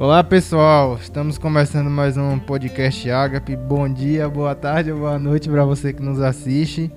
[0.00, 3.56] Olá pessoal, estamos começando mais um podcast Agape.
[3.56, 6.88] Bom dia, boa tarde ou boa noite para você que nos assiste.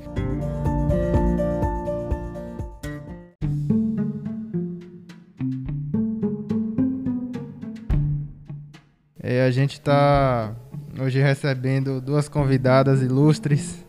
[9.20, 10.54] É, a gente está
[11.02, 13.84] hoje recebendo duas convidadas ilustres.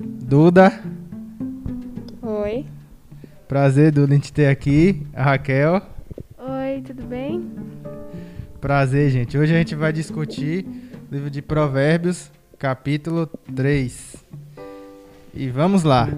[0.00, 0.72] Duda.
[2.20, 2.66] Oi.
[3.46, 5.06] Prazer, Duda, em te ter aqui.
[5.14, 5.80] A Raquel.
[6.36, 7.25] Oi, tudo bem?
[8.66, 9.38] Prazer, gente.
[9.38, 10.66] Hoje a gente vai discutir
[11.08, 14.16] o livro de Provérbios, capítulo 3.
[15.32, 16.08] E vamos lá.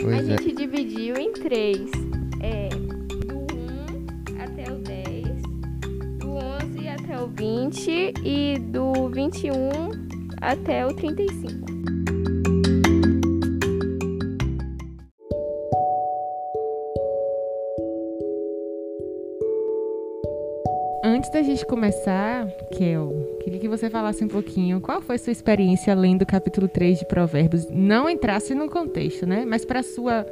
[0.00, 0.36] Pois a é.
[0.36, 1.88] gente dividiu em três.
[2.40, 5.42] É, do 1 até o 10,
[6.18, 9.52] do 11 até o 20 e do 21
[10.40, 11.61] até o 35.
[21.32, 26.22] Da gente começar, Kel, queria que você falasse um pouquinho qual foi sua experiência lendo
[26.22, 27.66] o capítulo 3 de Provérbios.
[27.70, 29.44] Não entrasse no contexto, né?
[29.46, 30.26] Mas para sua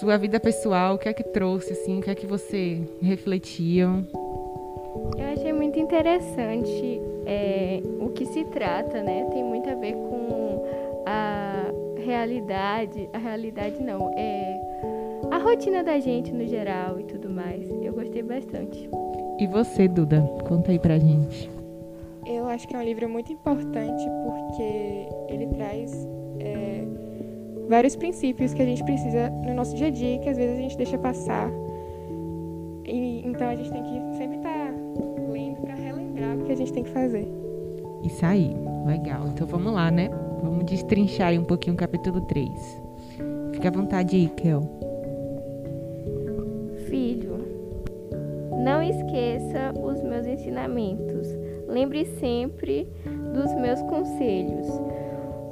[0.00, 3.84] sua vida pessoal, o que é que trouxe assim, o que é que você refletia?
[3.84, 9.28] Eu achei muito interessante é, o que se trata, né?
[9.30, 10.64] Tem muito a ver com
[11.06, 11.66] a
[12.04, 14.60] realidade, a realidade não, é
[15.30, 17.70] a rotina da gente no geral e tudo mais.
[17.70, 18.90] Eu gostei bastante.
[19.42, 20.20] E você, Duda?
[20.46, 21.50] Conta aí pra gente.
[22.24, 26.06] Eu acho que é um livro muito importante porque ele traz
[26.38, 26.84] é,
[27.68, 30.62] vários princípios que a gente precisa no nosso dia a dia que às vezes a
[30.62, 31.50] gente deixa passar.
[32.84, 36.56] E, então a gente tem que sempre estar tá lendo para relembrar o que a
[36.56, 37.26] gente tem que fazer.
[38.04, 38.54] Isso aí,
[38.86, 39.26] legal.
[39.26, 40.08] Então vamos lá, né?
[40.40, 42.80] Vamos destrinchar aí um pouquinho o capítulo 3.
[43.54, 44.60] Fica à vontade aí, Kel.
[48.62, 51.26] Não esqueça os meus ensinamentos.
[51.66, 52.86] Lembre sempre
[53.34, 54.68] dos meus conselhos.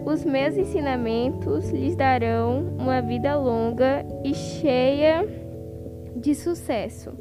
[0.05, 5.27] Os meus ensinamentos lhes darão uma vida longa e cheia
[6.15, 7.13] de sucesso.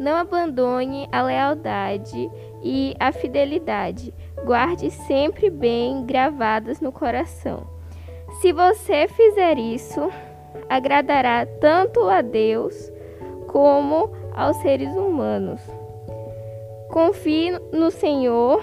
[0.00, 2.30] Não abandone a lealdade
[2.62, 4.14] e a fidelidade.
[4.42, 7.66] Guarde sempre bem gravadas no coração.
[8.40, 10.10] Se você fizer isso,
[10.66, 12.90] agradará tanto a Deus
[13.48, 15.60] como aos seres humanos.
[16.90, 18.62] Confie no Senhor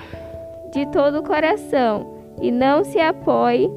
[0.72, 3.70] de todo o coração e não se apoie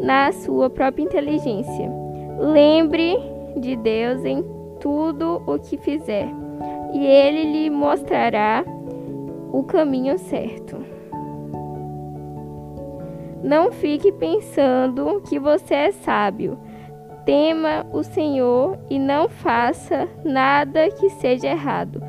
[0.00, 1.90] na sua própria inteligência.
[2.38, 3.16] Lembre
[3.56, 4.44] de Deus em
[4.80, 6.28] tudo o que fizer,
[6.92, 8.64] e ele lhe mostrará
[9.52, 10.76] o caminho certo.
[13.42, 16.58] Não fique pensando que você é sábio
[17.24, 22.02] tema o Senhor e não faça nada que seja errado,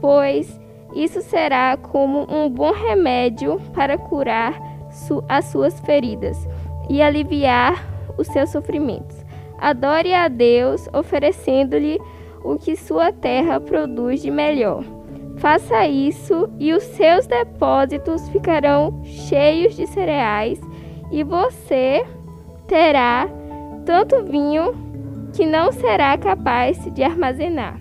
[0.00, 0.60] pois
[0.94, 4.58] isso será como um bom remédio para curar
[4.90, 6.48] su as suas feridas
[6.88, 9.24] e aliviar os seus sofrimentos.
[9.58, 12.00] Adore a Deus, oferecendo-lhe
[12.44, 14.84] o que sua terra produz de melhor.
[15.36, 20.60] Faça isso e os seus depósitos ficarão cheios de cereais
[21.10, 22.06] e você
[22.66, 23.28] terá
[23.86, 24.74] tanto vinho
[25.32, 27.80] que não será capaz de armazenar.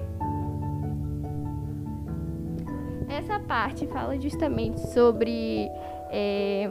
[3.10, 5.68] Essa parte fala justamente sobre
[6.12, 6.70] é,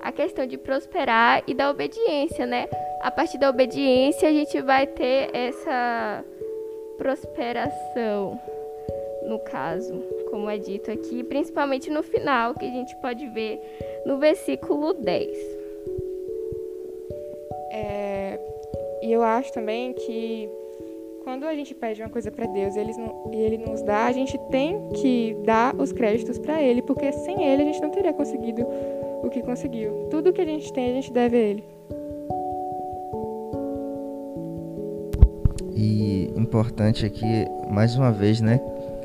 [0.00, 2.68] a questão de prosperar e da obediência, né?
[3.00, 6.22] A partir da obediência a gente vai ter essa
[6.98, 8.38] prosperação,
[9.26, 9.94] no caso,
[10.30, 13.58] como é dito aqui, principalmente no final, que a gente pode ver
[14.04, 15.57] no versículo 10.
[17.70, 18.38] É,
[19.02, 20.48] e eu acho também que
[21.28, 22.92] quando a gente pede uma coisa para Deus e ele,
[23.32, 27.62] ele nos dá, a gente tem que dar os créditos para Ele, porque sem Ele
[27.62, 28.66] a gente não teria conseguido
[29.22, 30.08] o que conseguiu.
[30.10, 31.64] Tudo que a gente tem, a gente deve a Ele.
[35.74, 38.58] E importante aqui, mais uma vez, né?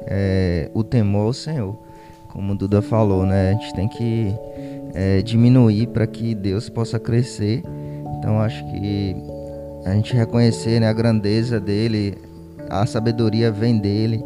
[0.08, 1.76] É, o temor ao Senhor.
[2.32, 3.50] Como o Duda falou, né?
[3.50, 4.34] A gente tem que
[4.94, 7.62] é, diminuir para que Deus possa crescer
[8.18, 9.16] então acho que
[9.86, 12.18] a gente reconhecer né, a grandeza dele,
[12.70, 14.24] a sabedoria vem dele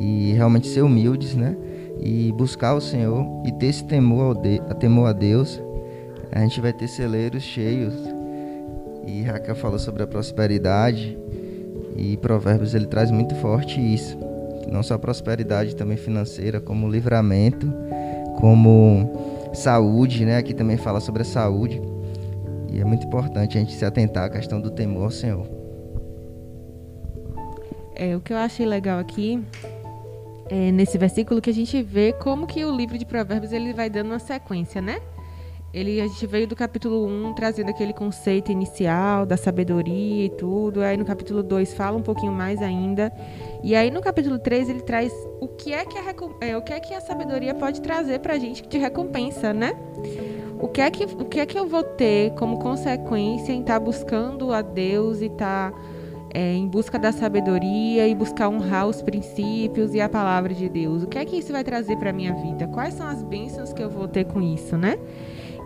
[0.00, 1.56] e realmente ser humildes, né?
[2.00, 5.60] E buscar o Senhor e ter esse temor, de, a temor a Deus,
[6.32, 7.94] a gente vai ter celeiros cheios.
[9.06, 11.16] E Raquel falou sobre a prosperidade
[11.96, 14.18] e Provérbios ele traz muito forte isso,
[14.70, 17.70] não só prosperidade também financeira, como livramento,
[18.40, 20.38] como saúde, né?
[20.38, 21.80] Aqui também fala sobre a saúde
[22.74, 25.46] E é muito importante a gente se atentar à questão do temor ao Senhor.
[27.94, 29.40] É, o que eu achei legal aqui
[30.50, 33.88] é nesse versículo que a gente vê como que o livro de Provérbios ele vai
[33.88, 34.98] dando uma sequência, né?
[35.72, 40.82] Ele, a gente veio do capítulo 1 trazendo aquele conceito inicial da sabedoria e tudo.
[40.82, 43.12] Aí no capítulo 2 fala um pouquinho mais ainda.
[43.62, 46.72] E aí no capítulo 3 ele traz o que é que a, é, o que
[46.72, 49.76] é que a sabedoria pode trazer pra gente de recompensa, né?
[50.58, 53.74] O que é que, o que, é que eu vou ter como consequência em estar
[53.74, 55.78] tá buscando a Deus e estar tá,
[56.32, 61.02] é, em busca da sabedoria e buscar honrar os princípios e a palavra de Deus?
[61.02, 62.66] O que é que isso vai trazer para minha vida?
[62.68, 64.98] Quais são as bênçãos que eu vou ter com isso, né?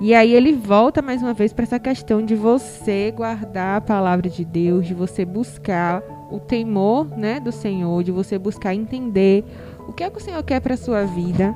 [0.01, 4.31] E aí ele volta mais uma vez para essa questão de você guardar a palavra
[4.31, 6.01] de Deus, de você buscar
[6.31, 9.45] o temor, né, do Senhor, de você buscar entender
[9.89, 11.55] o que é que o Senhor quer para sua vida.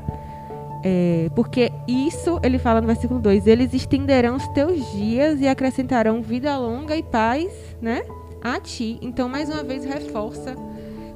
[0.84, 6.20] É, porque isso, ele fala no versículo 2, eles estenderão os teus dias e acrescentarão
[6.20, 8.02] vida longa e paz, né,
[8.43, 8.99] a ti.
[9.00, 10.56] Então, mais uma vez, reforça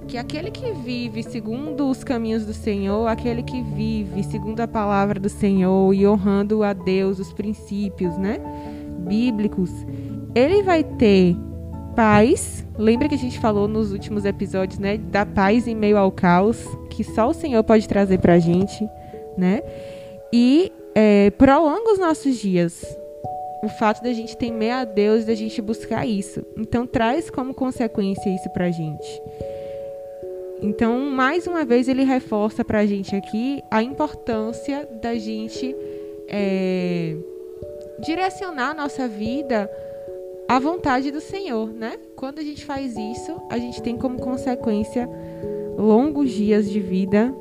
[0.06, 5.18] que aquele que vive segundo os caminhos do Senhor, aquele que vive segundo a palavra
[5.18, 8.38] do Senhor e honrando a Deus, os princípios, né,
[9.00, 9.70] bíblicos,
[10.32, 11.36] ele vai ter
[11.96, 12.64] paz.
[12.78, 16.64] Lembra que a gente falou nos últimos episódios, né, da paz em meio ao caos,
[16.90, 18.88] que só o Senhor pode trazer pra gente,
[19.36, 19.62] né?
[20.32, 22.84] E é, prolonga os nossos dias.
[23.62, 26.44] O fato da gente temer a Deus, da gente buscar isso.
[26.56, 29.22] Então traz como consequência isso pra gente.
[30.62, 35.76] Então, mais uma vez, ele reforça para a gente aqui a importância da gente
[36.28, 37.14] é,
[38.00, 39.70] direcionar a nossa vida
[40.48, 41.98] à vontade do Senhor, né?
[42.14, 45.08] Quando a gente faz isso, a gente tem como consequência
[45.76, 47.34] longos dias de vida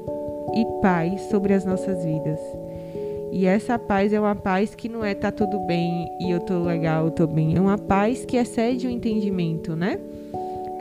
[0.54, 2.40] e paz sobre as nossas vidas.
[3.32, 6.60] E essa paz é uma paz que não é tá tudo bem e eu tô
[6.64, 7.56] legal, eu tô bem.
[7.56, 10.00] É uma paz que excede o entendimento, né?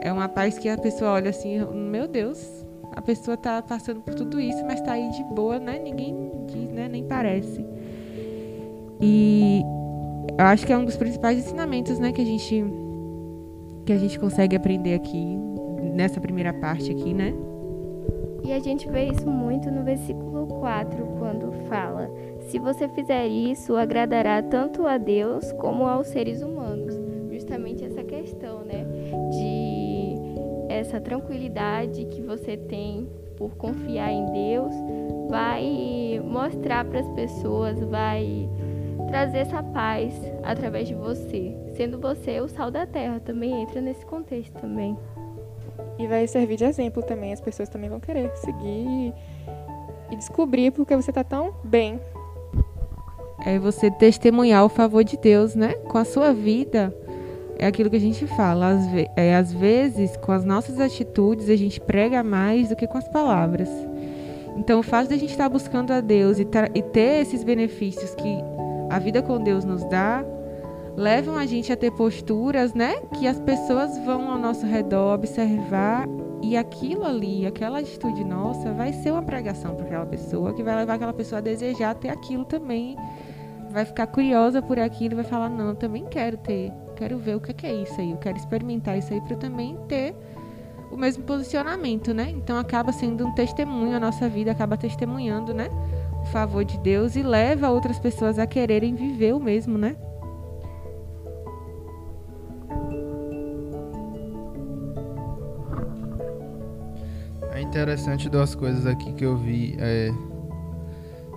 [0.01, 4.13] É uma paz que a pessoa olha assim, meu Deus, a pessoa tá passando por
[4.13, 5.79] tudo isso, mas tá aí de boa, né?
[5.79, 6.87] Ninguém diz, né?
[6.87, 7.65] Nem parece.
[9.01, 9.61] E
[10.37, 12.65] eu acho que é um dos principais ensinamentos, né, que a gente
[13.85, 15.37] que a gente consegue aprender aqui
[15.93, 17.33] nessa primeira parte aqui, né?
[18.45, 22.09] E a gente vê isso muito no versículo 4, quando fala:
[22.41, 26.93] Se você fizer isso, agradará tanto a Deus como aos seres humanos.
[27.31, 28.85] Justamente essa questão, né?
[30.69, 34.73] essa tranquilidade que você tem por confiar em Deus
[35.29, 38.49] vai mostrar para as pessoas, vai
[39.07, 40.13] trazer essa paz
[40.43, 41.55] através de você.
[41.75, 44.95] Sendo você o sal da terra, também entra nesse contexto também.
[45.97, 49.13] E vai servir de exemplo também, as pessoas também vão querer seguir
[50.11, 51.99] e descobrir porque você está tão bem.
[53.45, 55.73] É você testemunhar o favor de Deus, né?
[55.89, 56.95] Com a sua vida
[57.57, 58.69] é aquilo que a gente fala.
[58.69, 62.87] Às, ve é, às vezes, com as nossas atitudes, a gente prega mais do que
[62.87, 63.69] com as palavras.
[64.57, 68.15] Então, o fato de a gente estar buscando a Deus e, e ter esses benefícios
[68.15, 68.37] que
[68.89, 70.23] a vida com Deus nos dá,
[70.95, 72.95] levam a gente a ter posturas, né?
[73.17, 76.07] Que as pessoas vão ao nosso redor observar
[76.41, 80.75] e aquilo ali, aquela atitude nossa, vai ser uma pregação para aquela pessoa, que vai
[80.75, 82.95] levar aquela pessoa a desejar ter aquilo também.
[83.71, 87.35] Vai ficar curiosa por aquilo e vai falar: Não, eu também quero ter quero ver
[87.35, 90.15] o que é isso aí, eu quero experimentar isso aí para também ter
[90.91, 92.29] o mesmo posicionamento, né?
[92.29, 95.67] Então acaba sendo um testemunho, a nossa vida acaba testemunhando, né?
[96.21, 99.95] O favor de Deus e leva outras pessoas a quererem viver o mesmo, né?
[107.75, 109.75] Interessante duas coisas aqui que eu vi.
[109.77, 110.09] É,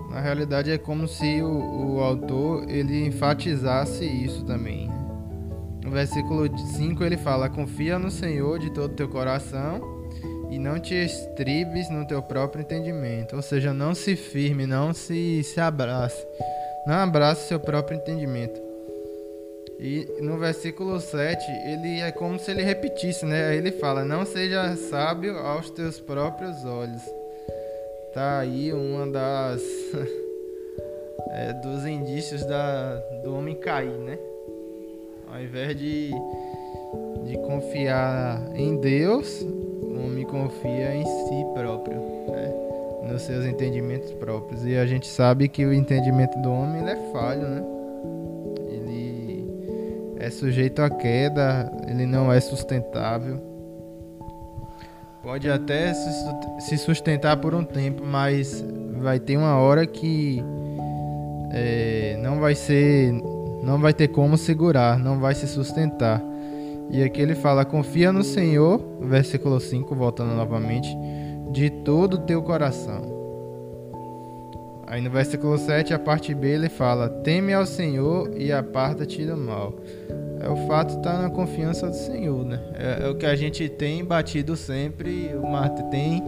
[0.08, 4.88] na realidade é como se o, o autor ele enfatizasse isso também.
[5.84, 9.80] No versículo 5 ele fala: Confia no Senhor de todo teu coração
[10.48, 13.34] e não te estribes no teu próprio entendimento.
[13.34, 16.24] Ou seja, não se firme, não se, se abrace.
[16.86, 18.67] Não abrace seu próprio entendimento.
[19.80, 23.54] E no versículo 7, ele é como se ele repetisse, né?
[23.54, 27.02] Ele fala: Não seja sábio aos teus próprios olhos.
[28.12, 29.62] Tá aí uma das.
[31.30, 34.18] é, dos indícios da, do homem cair, né?
[35.30, 36.10] Ao invés de,
[37.26, 41.96] de confiar em Deus, o homem confia em si próprio,
[42.28, 43.12] né?
[43.12, 44.64] nos seus entendimentos próprios.
[44.64, 47.77] E a gente sabe que o entendimento do homem é falho, né?
[50.18, 53.40] É sujeito à queda, ele não é sustentável.
[55.22, 58.64] Pode até se sustentar por um tempo, mas
[58.98, 60.42] vai ter uma hora que
[61.52, 63.12] é, não vai ser
[63.62, 66.22] não vai ter como segurar, não vai se sustentar.
[66.90, 70.88] E aqui ele fala: confia no Senhor, versículo 5, voltando novamente,
[71.50, 73.17] de todo o teu coração.
[74.90, 79.36] Aí no versículo 7, a parte B, ele fala: teme ao Senhor e aparta-te do
[79.36, 79.74] mal.
[80.40, 82.60] É o fato estar na confiança do Senhor, né?
[82.74, 86.22] É, é o que a gente tem batido sempre, o Marte tem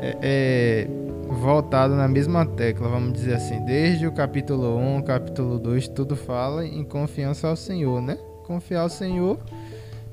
[0.00, 0.88] é, é,
[1.28, 3.64] voltado na mesma tecla, vamos dizer assim.
[3.64, 8.18] Desde o capítulo 1, capítulo 2, tudo fala em confiança ao Senhor, né?
[8.44, 9.38] Confiar ao Senhor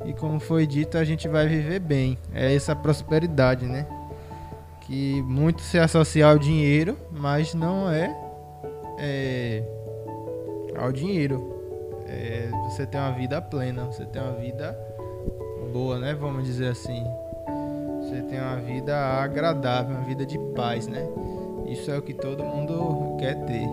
[0.05, 2.17] e como foi dito, a gente vai viver bem.
[2.33, 3.87] É essa prosperidade, né?
[4.87, 8.15] Que muito se associa ao dinheiro, mas não é,
[8.99, 9.63] é
[10.77, 11.53] ao dinheiro.
[12.07, 14.77] É, você tem uma vida plena, você tem uma vida
[15.71, 16.13] boa, né?
[16.13, 17.03] Vamos dizer assim.
[18.01, 21.07] Você tem uma vida agradável, uma vida de paz, né?
[21.67, 23.67] Isso é o que todo mundo quer ter.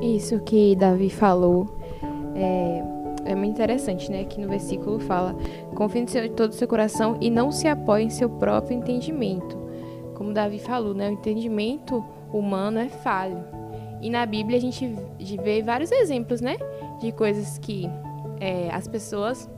[0.00, 1.78] Isso que Davi falou
[2.34, 4.24] é é muito interessante, né?
[4.24, 5.34] Que no versículo fala:
[5.74, 9.56] confie em todo o seu coração e não se apoie em seu próprio entendimento.
[10.14, 11.08] Como Davi falou, né?
[11.08, 13.44] O entendimento humano é falho.
[14.00, 14.94] E na Bíblia a gente
[15.42, 16.56] vê vários exemplos, né?
[17.00, 17.88] De coisas que
[18.40, 19.48] é, as pessoas,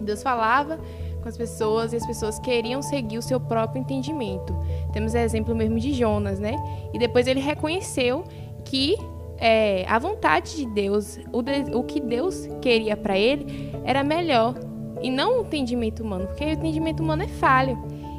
[0.00, 0.78] Deus falava
[1.22, 4.54] com as pessoas e as pessoas queriam seguir o seu próprio entendimento.
[4.92, 6.54] Temos exemplo mesmo de Jonas, né?
[6.92, 8.24] E depois ele reconheceu
[8.64, 8.96] que
[9.38, 14.54] é, a vontade de Deus, o, de, o que Deus queria para ele era melhor
[15.00, 17.78] e não o entendimento humano, porque o entendimento humano é falho.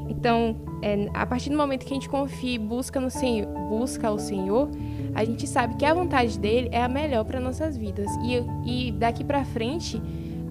[0.09, 4.09] Então, é, a partir do momento que a gente confia e busca no Senhor, busca
[4.11, 4.69] o Senhor,
[5.13, 8.09] a gente sabe que a vontade dele é a melhor para nossas vidas.
[8.23, 10.01] E, e daqui para frente,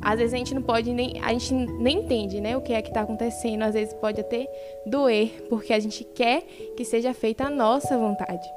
[0.01, 2.83] às vezes a gente não pode nem a gente nem entende, né, o que é
[2.83, 3.63] que está acontecendo.
[3.63, 4.47] Às vezes pode até
[4.87, 6.43] doer, porque a gente quer
[6.77, 8.49] que seja feita a nossa vontade.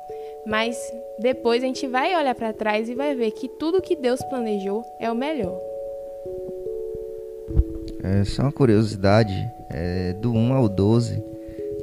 [0.46, 0.77] Mas
[1.22, 4.84] depois a gente vai olhar para trás e vai ver que tudo que Deus planejou
[5.00, 5.60] é o melhor.
[8.04, 9.34] É, só uma curiosidade,
[9.70, 11.24] é, do 1 ao 12,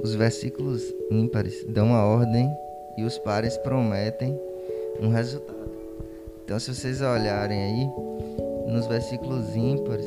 [0.02, 2.50] os versículos ímpares dão uma ordem
[2.96, 4.38] e os pares prometem
[5.00, 5.56] um resultado.
[6.44, 10.06] Então, se vocês olharem aí, nos versículos ímpares,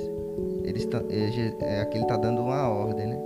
[0.63, 3.21] eles tá, é, aqui ele está dando uma ordem, né?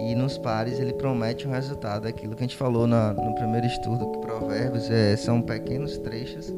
[0.00, 2.06] E nos pares ele promete um resultado.
[2.06, 6.52] Aquilo que a gente falou na, no primeiro estudo, que provérbios é, são pequenos trechos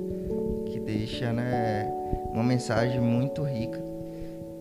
[0.66, 1.90] que deixa né,
[2.32, 3.82] uma mensagem muito rica.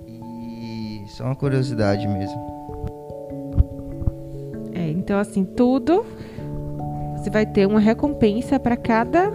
[0.07, 2.55] E só uma curiosidade mesmo.
[4.73, 6.05] É, então assim, tudo
[7.25, 9.33] você vai ter uma recompensa para cada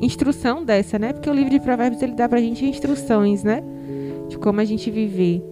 [0.00, 1.12] instrução dessa, né?
[1.12, 3.62] Porque o livro de provérbios ele dá pra gente instruções, né?
[4.28, 5.42] De como a gente viver.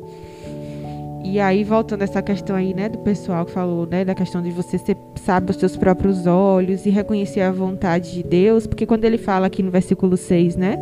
[1.24, 4.42] E aí, voltando a essa questão aí, né, do pessoal que falou, né, da questão
[4.42, 8.84] de você ser sabe os seus próprios olhos e reconhecer a vontade de Deus, porque
[8.84, 10.76] quando ele fala aqui no versículo 6, né,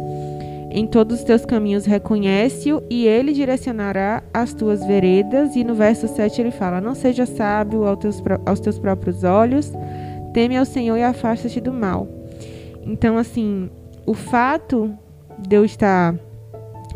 [0.74, 5.54] em todos os teus caminhos reconhece-o e ele direcionará as tuas veredas.
[5.54, 9.70] E no verso 7 ele fala: Não seja sábio aos teus, aos teus próprios olhos,
[10.32, 12.08] teme ao Senhor e afasta-te do mal.
[12.86, 13.68] Então, assim,
[14.06, 14.92] o fato
[15.38, 16.14] de eu estar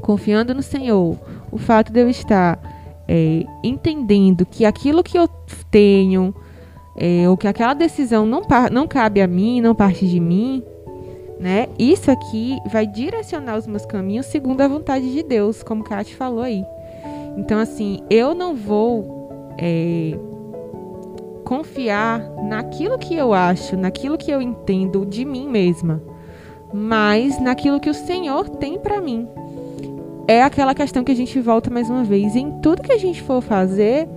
[0.00, 1.16] confiando no Senhor,
[1.52, 2.58] o fato de eu estar
[3.08, 5.28] é, entendendo que aquilo que eu
[5.70, 6.34] tenho,
[6.96, 10.62] é, ou que aquela decisão não, não cabe a mim, não parte de mim,
[11.38, 11.68] né?
[11.78, 16.42] Isso aqui vai direcionar os meus caminhos segundo a vontade de Deus, como Kátia falou
[16.42, 16.64] aí.
[17.36, 20.18] Então, assim, eu não vou é,
[21.44, 26.02] confiar naquilo que eu acho, naquilo que eu entendo de mim mesma,
[26.72, 29.28] mas naquilo que o Senhor tem para mim
[30.28, 32.35] é aquela questão que a gente volta mais uma vez.
[32.35, 34.09] Em tudo que a gente for fazer,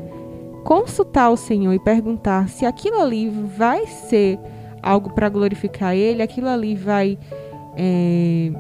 [0.64, 4.40] consultar o Senhor e perguntar se aquilo ali vai ser
[4.82, 7.18] algo para glorificar Ele, aquilo ali vai
[7.76, 8.52] é,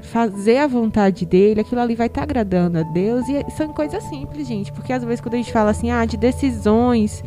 [0.00, 3.26] fazer a vontade dele, aquilo ali vai estar tá agradando a Deus.
[3.28, 6.16] E são coisas simples, gente, porque às vezes quando a gente fala assim, ah, de
[6.16, 7.24] decisões,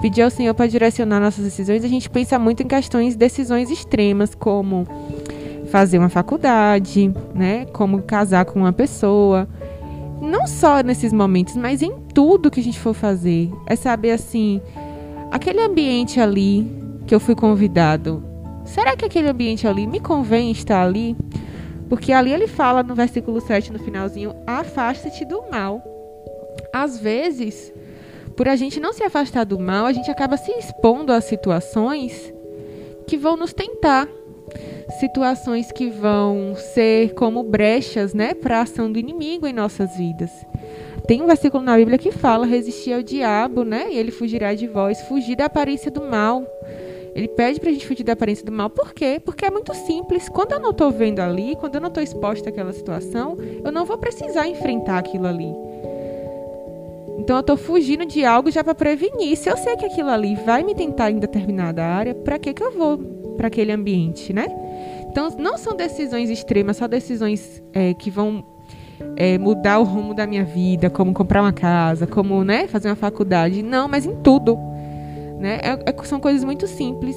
[0.00, 4.34] pedir ao Senhor para direcionar nossas decisões, a gente pensa muito em questões, decisões extremas,
[4.34, 4.86] como
[5.70, 7.66] fazer uma faculdade, né?
[7.66, 9.48] Como casar com uma pessoa.
[10.20, 13.50] Não só nesses momentos, mas em tudo que a gente for fazer.
[13.66, 14.60] É saber assim,
[15.30, 16.70] aquele ambiente ali
[17.06, 18.22] que eu fui convidado,
[18.64, 21.16] será que aquele ambiente ali me convém estar ali?
[21.88, 25.82] Porque ali ele fala no versículo 7, no finalzinho, afasta-te do mal.
[26.72, 27.72] Às vezes,
[28.36, 32.34] por a gente não se afastar do mal, a gente acaba se expondo a situações
[33.06, 34.08] que vão nos tentar,
[35.00, 40.30] situações que vão ser como brechas, né, para a ação do inimigo em nossas vidas.
[41.06, 44.66] Tem um versículo na Bíblia que fala: resistir ao diabo, né, e ele fugirá de
[44.66, 46.44] vós, fugir da aparência do mal.
[47.14, 48.68] Ele pede pra gente fugir da aparência do mal.
[48.68, 49.18] Por quê?
[49.24, 50.28] Porque é muito simples.
[50.28, 53.86] Quando eu não tô vendo ali, quando eu não tô exposta àquela situação, eu não
[53.86, 55.50] vou precisar enfrentar aquilo ali.
[57.18, 59.34] Então eu tô fugindo de algo já para prevenir.
[59.36, 62.62] Se eu sei que aquilo ali vai me tentar em determinada área, para que que
[62.62, 62.98] eu vou
[63.36, 64.46] para aquele ambiente, né?
[65.08, 68.44] Então não são decisões extremas, só decisões é, que vão
[69.16, 72.96] é, mudar o rumo da minha vida, como comprar uma casa, como né, fazer uma
[72.96, 73.62] faculdade.
[73.62, 74.58] Não, mas em tudo.
[75.38, 75.58] Né?
[75.62, 77.16] É, é, são coisas muito simples.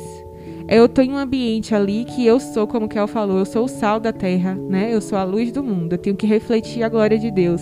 [0.67, 3.65] Eu estou em um ambiente ali que eu sou, como o Kel falou, eu sou
[3.65, 4.93] o sal da terra, né?
[4.93, 5.93] Eu sou a luz do mundo.
[5.93, 7.61] Eu tenho que refletir a glória de Deus.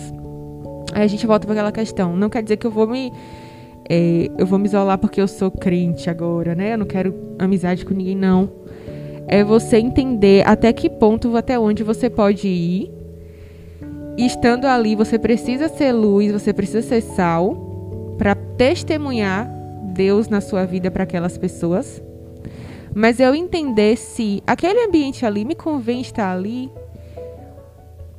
[0.92, 2.14] Aí a gente volta para aquela questão.
[2.14, 3.10] Não quer dizer que eu vou me
[3.88, 6.74] é, eu vou me isolar porque eu sou crente agora, né?
[6.74, 8.50] Eu não quero amizade com ninguém, não.
[9.26, 12.90] É você entender até que ponto, até onde você pode ir
[14.16, 19.48] e estando ali, você precisa ser luz, você precisa ser sal para testemunhar
[19.94, 22.02] Deus na sua vida para aquelas pessoas.
[22.94, 26.70] Mas eu entender se aquele ambiente ali me convém estar ali,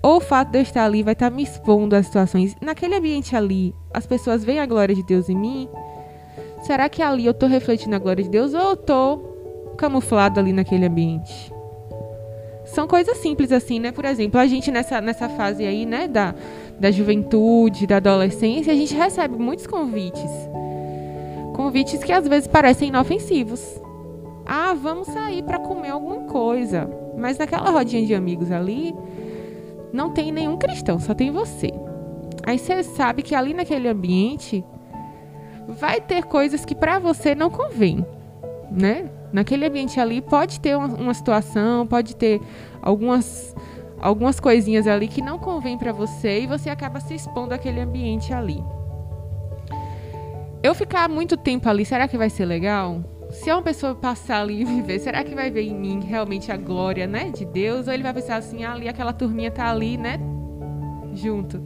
[0.01, 2.55] ou o fato de eu estar ali vai estar me expondo às situações.
[2.61, 5.69] Naquele ambiente ali, as pessoas veem a glória de Deus em mim.
[6.61, 10.51] Será que ali eu estou refletindo a glória de Deus ou eu estou camuflado ali
[10.51, 11.51] naquele ambiente?
[12.69, 13.91] são coisas simples assim, né?
[13.91, 16.35] Por exemplo, a gente nessa, nessa fase aí, né, da,
[16.79, 20.29] da juventude, da adolescência, a gente recebe muitos convites.
[21.55, 23.61] Convites que às vezes parecem inofensivos.
[24.45, 26.89] Ah, vamos sair para comer alguma coisa.
[27.17, 28.95] Mas naquela rodinha de amigos ali,
[29.91, 31.71] não tem nenhum cristão, só tem você.
[32.45, 34.63] Aí você sabe que ali naquele ambiente
[35.67, 38.05] vai ter coisas que para você não convém,
[38.71, 39.09] né?
[39.31, 42.41] Naquele ambiente ali pode ter uma, uma situação, pode ter
[42.81, 43.55] algumas
[44.01, 48.33] algumas coisinhas ali que não convém para você e você acaba se expondo àquele ambiente
[48.33, 48.63] ali.
[50.63, 53.03] Eu ficar muito tempo ali, será que vai ser legal?
[53.31, 56.51] Se é uma pessoa passar ali e viver, será que vai ver em mim realmente
[56.51, 57.87] a glória, né, de Deus?
[57.87, 60.19] Ou ele vai pensar assim, ah, ali aquela turminha tá ali, né,
[61.13, 61.61] junto.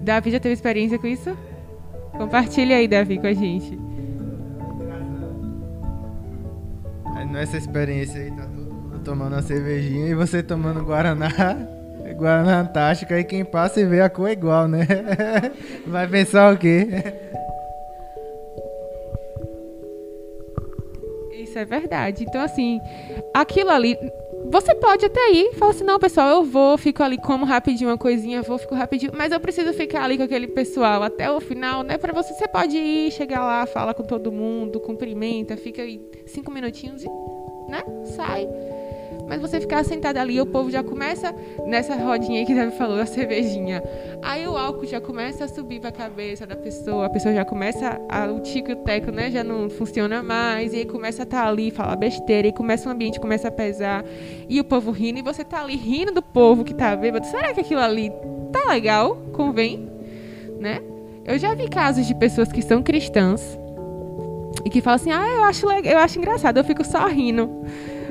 [0.00, 1.36] Davi já teve experiência com isso?
[2.12, 3.78] Compartilha aí, Davi, com a gente.
[7.30, 11.28] nessa experiência aí, tá todo mundo tomando uma cervejinha e você tomando Guaraná.
[12.16, 14.86] Guaraná Antártica, e quem passa e vê a cor é igual, né?
[15.86, 16.88] Vai pensar o quê?
[21.50, 22.24] Isso é verdade.
[22.24, 22.80] Então, assim,
[23.34, 23.96] aquilo ali.
[24.50, 27.90] Você pode até ir e falar assim: não, pessoal, eu vou, fico ali, como rapidinho
[27.90, 29.12] uma coisinha, vou, fico rapidinho.
[29.14, 31.98] Mas eu preciso ficar ali com aquele pessoal até o final, né?
[31.98, 36.52] Pra você, você pode ir, chegar lá, fala com todo mundo, cumprimenta, fica aí cinco
[36.52, 37.08] minutinhos e
[37.68, 37.82] né?
[38.16, 38.48] Sai.
[39.30, 41.32] Mas você ficar sentado ali, o povo já começa
[41.64, 43.80] nessa rodinha que Davi falou, a cervejinha.
[44.20, 47.44] Aí o álcool já começa a subir para a cabeça da pessoa, a pessoa já
[47.44, 51.22] começa, a, o tico e o teco, né, já não funciona mais, e aí começa
[51.22, 54.04] a estar tá ali, falar besteira, e começa o ambiente começa a pesar,
[54.48, 57.24] e o povo rindo, e você tá ali rindo do povo que tá bêbado.
[57.24, 58.10] Será que aquilo ali
[58.50, 59.16] tá legal?
[59.32, 59.88] Convém?
[60.58, 60.82] Né?
[61.24, 63.56] Eu já vi casos de pessoas que são cristãs
[64.64, 67.48] e que fala assim: ah, eu acho, eu acho engraçado, eu fico só rindo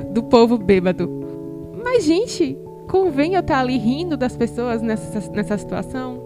[0.00, 1.08] do povo bêbado.
[1.82, 2.58] Mas, gente,
[2.88, 6.20] convém eu estar ali rindo das pessoas nessa, nessa situação?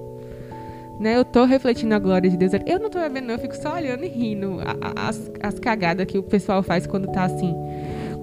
[0.98, 1.16] Né?
[1.16, 2.52] Eu tô refletindo a glória de Deus.
[2.66, 4.58] Eu não tô bebendo, não, eu fico só olhando e rindo
[4.96, 7.54] as, as cagadas que o pessoal faz quando tá assim.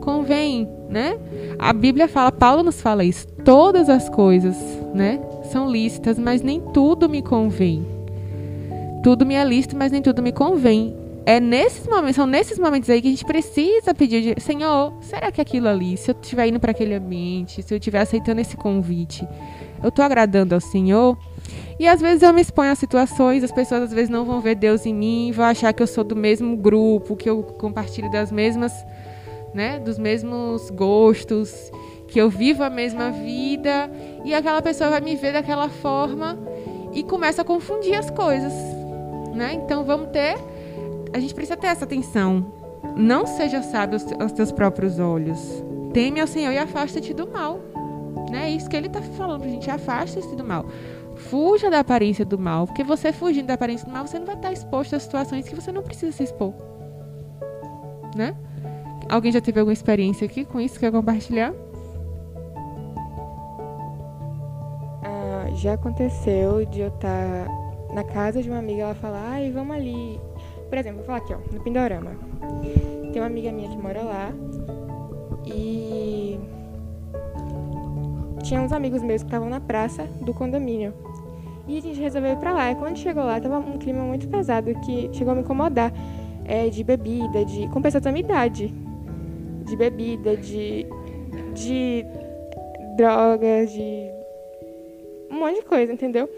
[0.01, 1.17] Convém, né?
[1.59, 3.27] A Bíblia fala, Paulo nos fala isso.
[3.45, 4.55] Todas as coisas,
[4.93, 5.19] né,
[5.51, 7.85] são lícitas, mas nem tudo me convém.
[9.03, 12.89] Tudo me é lícito, mas nem tudo me convém é nesses momentos, são nesses momentos
[12.89, 16.47] aí que a gente precisa pedir, de, Senhor, será que aquilo ali, se eu estiver
[16.47, 19.27] indo para aquele ambiente, se eu estiver aceitando esse convite,
[19.83, 21.17] eu estou agradando ao Senhor?
[21.79, 24.55] E às vezes eu me exponho a situações, as pessoas às vezes não vão ver
[24.55, 28.31] Deus em mim, vão achar que eu sou do mesmo grupo, que eu compartilho das
[28.31, 28.73] mesmas,
[29.53, 31.71] né, dos mesmos gostos,
[32.07, 33.89] que eu vivo a mesma vida,
[34.25, 36.37] e aquela pessoa vai me ver daquela forma
[36.93, 38.53] e começa a confundir as coisas,
[39.33, 39.53] né?
[39.53, 40.35] Então vamos ter
[41.13, 42.45] a gente precisa ter essa atenção.
[42.95, 45.63] Não seja sábio aos teus próprios olhos.
[45.93, 47.59] Teme ao Senhor e afasta-te do mal.
[48.29, 48.45] Né?
[48.45, 49.69] É isso que ele está falando pra gente.
[49.69, 50.65] Afasta-se do mal.
[51.15, 52.65] Fuja da aparência do mal.
[52.65, 55.55] Porque você fugindo da aparência do mal, você não vai estar exposto a situações que
[55.55, 56.53] você não precisa se expor.
[58.15, 58.35] Né?
[59.09, 60.79] Alguém já teve alguma experiência aqui com isso?
[60.79, 61.53] Quer compartilhar?
[65.03, 67.47] Ah, já aconteceu de eu estar
[67.93, 70.19] na casa de uma amiga ela falar, ai, vamos ali
[70.71, 72.11] por exemplo, vou falar aqui, ó, no Pindorama.
[73.11, 74.31] Tem uma amiga minha que mora lá
[75.45, 76.39] e
[78.41, 80.93] tinha uns amigos meus que estavam na praça do condomínio.
[81.67, 82.71] E a gente resolveu ir pra lá.
[82.71, 85.91] E quando chegou lá, tava um clima muito pesado que chegou a me incomodar.
[86.45, 87.67] É, de bebida, de.
[87.67, 88.73] com pessoas da minha idade.
[89.65, 90.87] de bebida, de,
[91.53, 92.05] de
[92.95, 94.09] drogas, de
[95.29, 96.29] um monte de coisa, entendeu?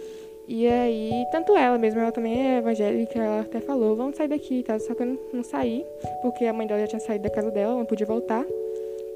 [0.56, 4.62] E aí, tanto ela mesma, ela também é evangélica, ela até falou, vamos sair daqui
[4.62, 5.84] tal, só que eu não, saí,
[6.22, 8.46] porque a mãe dela já tinha saído da casa dela, não podia voltar.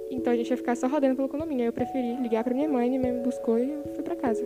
[0.09, 1.61] Então a gente ia ficar só rodando pelo condomínio.
[1.61, 4.15] Aí eu preferi ligar pra minha mãe, minha mãe me buscou e eu fui pra
[4.15, 4.43] casa.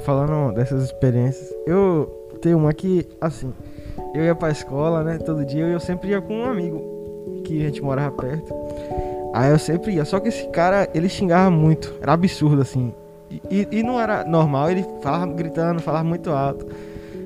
[0.00, 2.06] Falando dessas experiências, eu
[2.40, 3.52] tenho uma que, assim,
[4.14, 7.60] eu ia pra escola, né, todo dia, e eu sempre ia com um amigo que
[7.60, 8.50] a gente morava perto.
[9.34, 12.94] Aí eu sempre ia, só que esse cara, ele xingava muito, era absurdo, assim.
[13.50, 16.66] E, e não era normal, ele falava gritando, falava muito alto.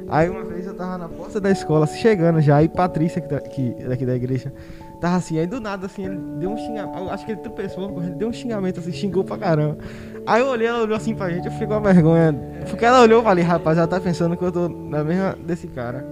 [0.08, 3.40] Aí uma vez eu tava na porta da escola, chegando já, e Patrícia, que, tá,
[3.40, 4.52] que daqui da igreja,
[5.00, 8.14] tava assim, aí do nada assim, ele deu um xingamento, acho que ele tropeçou, ele
[8.14, 9.78] deu um xingamento assim, xingou pra caramba.
[10.26, 12.34] Aí eu olhei, ela olhou assim pra gente, eu fiquei com vergonha.
[12.68, 15.66] Porque ela olhou e falei, rapaz, ela tá pensando que eu tô na mesma desse
[15.66, 16.06] cara.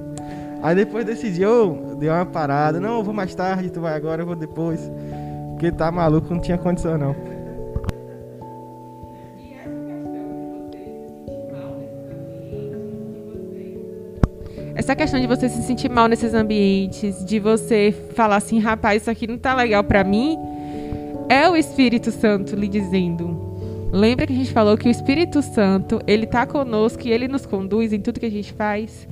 [0.62, 3.94] Aí depois desse dia eu dei uma parada, não, eu vou mais tarde, tu vai
[3.94, 4.90] agora, eu vou depois.
[5.52, 7.14] Porque tá maluco, não tinha condição não.
[14.90, 19.08] Essa questão de você se sentir mal nesses ambientes, de você falar assim, rapaz, isso
[19.08, 20.36] aqui não tá legal para mim,
[21.28, 23.88] é o Espírito Santo lhe dizendo.
[23.92, 27.46] Lembra que a gente falou que o Espírito Santo, ele tá conosco e ele nos
[27.46, 29.06] conduz em tudo que a gente faz?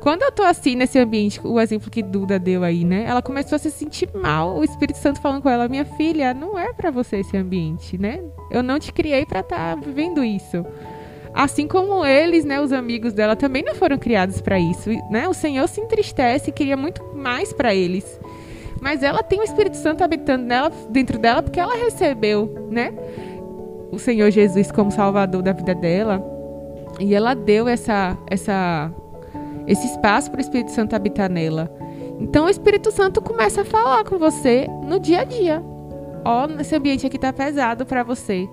[0.00, 3.04] Quando eu tô assim nesse ambiente, o exemplo que Duda deu aí, né?
[3.06, 6.58] Ela começou a se sentir mal, o Espírito Santo falando com ela: "Minha filha, não
[6.58, 8.22] é para você esse ambiente, né?
[8.50, 10.64] Eu não te criei para estar tá vivendo isso."
[11.32, 15.28] Assim como eles, né, os amigos dela também não foram criados para isso, né?
[15.28, 18.18] O Senhor se entristece e queria muito mais para eles.
[18.80, 22.92] Mas ela tem o Espírito Santo habitando nela, dentro dela, porque ela recebeu, né?
[23.90, 26.22] O Senhor Jesus como Salvador da vida dela.
[26.98, 28.90] E ela deu essa, essa,
[29.66, 31.70] esse espaço para o Espírito Santo habitar nela.
[32.20, 35.62] Então o Espírito Santo começa a falar com você no dia a dia.
[36.24, 38.48] Ó, oh, esse ambiente aqui tá pesado para você.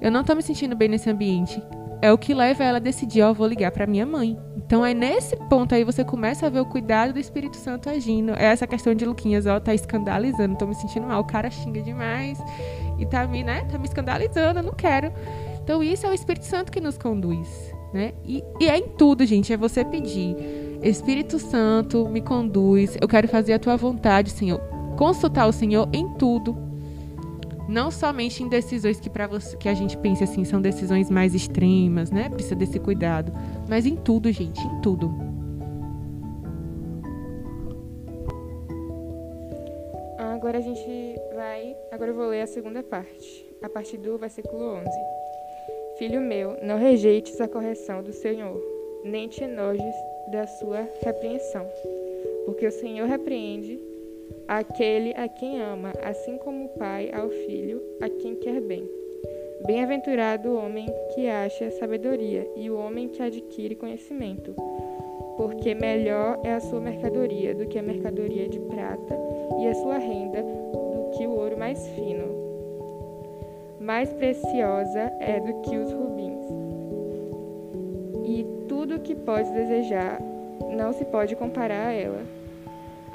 [0.00, 1.62] Eu não tô me sentindo bem nesse ambiente
[2.04, 4.38] é o que leva ela a decidir, ó, oh, vou ligar para minha mãe.
[4.58, 8.32] Então é nesse ponto aí você começa a ver o cuidado do Espírito Santo agindo.
[8.32, 11.80] É essa questão de Luquinhas, ó, tá escandalizando, tô me sentindo mal, o cara xinga
[11.80, 12.38] demais
[12.98, 15.10] e tá me, né, tá me escandalizando, eu não quero.
[15.62, 17.48] Então isso é o Espírito Santo que nos conduz,
[17.94, 18.12] né?
[18.22, 20.36] E, e é em tudo, gente, é você pedir.
[20.82, 24.60] Espírito Santo, me conduz, eu quero fazer a tua vontade, Senhor.
[24.98, 26.54] Consultar o Senhor em tudo,
[27.68, 32.10] não somente em decisões que para que a gente pensa assim são decisões mais extremas,
[32.10, 32.28] né?
[32.28, 33.32] Precisa desse cuidado,
[33.68, 35.10] mas em tudo, gente, em tudo.
[40.18, 44.62] Agora a gente vai, agora eu vou ler a segunda parte, a partir do versículo
[44.62, 44.90] 11.
[45.98, 48.60] Filho meu, não rejeites a correção do Senhor,
[49.04, 49.94] nem te enojes
[50.30, 51.66] da sua repreensão,
[52.44, 53.80] porque o Senhor repreende
[54.46, 58.88] aquele a quem ama, assim como o pai ao filho, a quem quer bem.
[59.66, 64.54] Bem-aventurado o homem que acha sabedoria e o homem que adquire conhecimento,
[65.36, 69.16] porque melhor é a sua mercadoria do que a mercadoria de prata,
[69.60, 72.34] e a sua renda do que o ouro mais fino.
[73.80, 76.44] Mais preciosa é do que os rubins.
[78.26, 80.20] E tudo o que podes desejar
[80.76, 82.33] não se pode comparar a ela.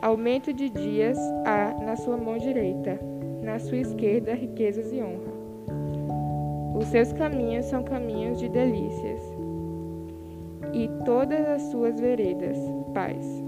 [0.02, 2.98] Aumento de dias há na sua mão direita,
[3.44, 5.34] na sua esquerda riquezas e honra.
[6.74, 9.22] Os seus caminhos são caminhos de delícias,
[10.74, 12.58] e todas as suas veredas,
[12.94, 13.44] paz.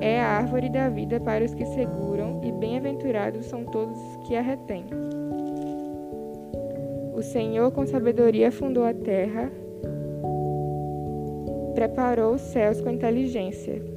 [0.00, 4.34] É a árvore da vida para os que seguram, e bem-aventurados são todos os que
[4.34, 4.86] a retêm.
[7.14, 9.52] O Senhor com sabedoria fundou a terra,
[11.76, 13.91] preparou os céus com inteligência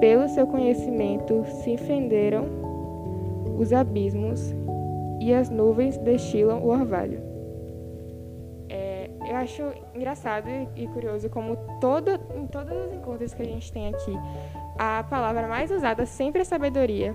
[0.00, 2.48] pelo seu conhecimento se fenderam
[3.58, 4.54] os abismos
[5.20, 7.20] e as nuvens destilam o orvalho.
[8.70, 9.62] É, eu acho
[9.94, 14.16] engraçado e curioso como todo, em todos os encontros que a gente tem aqui,
[14.78, 17.14] a palavra mais usada sempre é sabedoria.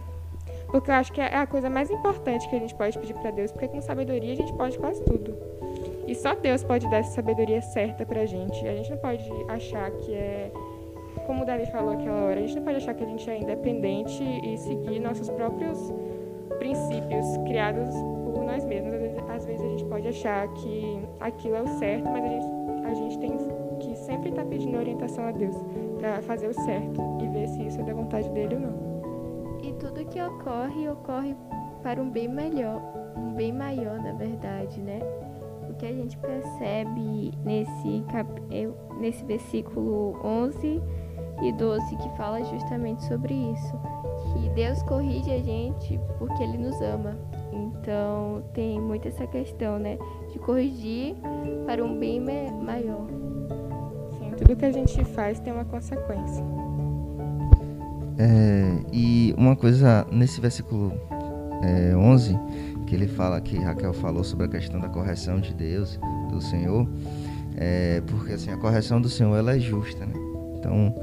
[0.68, 3.32] Porque eu acho que é a coisa mais importante que a gente pode pedir para
[3.32, 5.36] Deus, porque com sabedoria a gente pode quase tudo.
[6.08, 8.68] E só Deus pode dar essa sabedoria certa pra gente.
[8.68, 10.52] A gente não pode achar que é
[11.26, 13.38] como o Davi falou aquela hora, a gente não pode achar que a gente é
[13.38, 15.94] independente e seguir nossos próprios
[16.60, 17.90] princípios criados
[18.34, 18.94] por nós mesmos.
[19.30, 22.46] Às vezes, a gente pode achar que aquilo é o certo, mas a gente,
[22.86, 23.38] a gente tem
[23.80, 25.56] que sempre estar tá pedindo orientação a Deus
[25.98, 29.60] para fazer o certo e ver se isso é da vontade dele ou não.
[29.64, 31.36] E tudo que ocorre, ocorre
[31.82, 32.82] para um bem melhor,
[33.18, 35.00] um bem maior, na verdade, né?
[35.70, 38.30] O que a gente percebe nesse, cap...
[39.00, 40.82] nesse versículo 11
[41.42, 43.74] e 12, que fala justamente sobre isso.
[44.34, 47.18] Que Deus corrige a gente porque Ele nos ama.
[47.52, 49.98] Então tem muito essa questão, né?
[50.32, 51.16] De corrigir
[51.66, 53.08] para um bem maior.
[54.18, 56.44] Sim, tudo que a gente faz tem uma consequência.
[58.18, 60.94] É, e uma coisa nesse versículo
[61.62, 62.38] é, 11,
[62.88, 66.88] que ele fala, que Raquel falou sobre a questão da correção de Deus, do Senhor,
[67.58, 70.25] é, porque assim, a correção do Senhor ela é justa, né?
[70.66, 70.94] Então,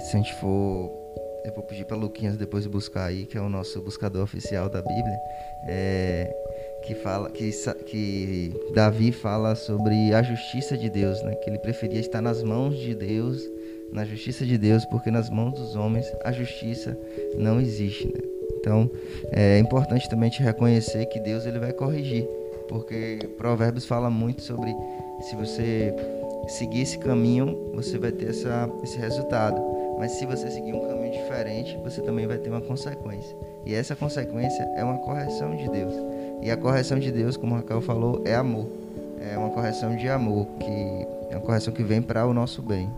[0.00, 0.98] se a gente for.
[1.44, 4.82] Eu vou pedir para Luquinhas depois buscar aí, que é o nosso buscador oficial da
[4.82, 5.18] Bíblia,
[5.66, 6.30] é,
[6.84, 7.50] que fala que,
[7.86, 11.34] que Davi fala sobre a justiça de Deus, né?
[11.36, 13.42] Que ele preferia estar nas mãos de Deus,
[13.90, 16.96] na justiça de Deus, porque nas mãos dos homens a justiça
[17.38, 18.20] não existe, né?
[18.58, 18.90] Então,
[19.32, 22.28] é importante também te reconhecer que Deus ele vai corrigir,
[22.68, 24.70] porque Provérbios fala muito sobre
[25.22, 25.94] se você
[26.48, 29.60] seguir esse caminho, você vai ter essa, esse resultado.
[29.98, 33.36] Mas se você seguir um caminho diferente, você também vai ter uma consequência.
[33.66, 35.92] E essa consequência é uma correção de Deus.
[36.42, 38.66] E a correção de Deus, como Raquel falou, é amor.
[39.20, 42.90] É uma correção de amor, que é uma correção que vem para o nosso bem.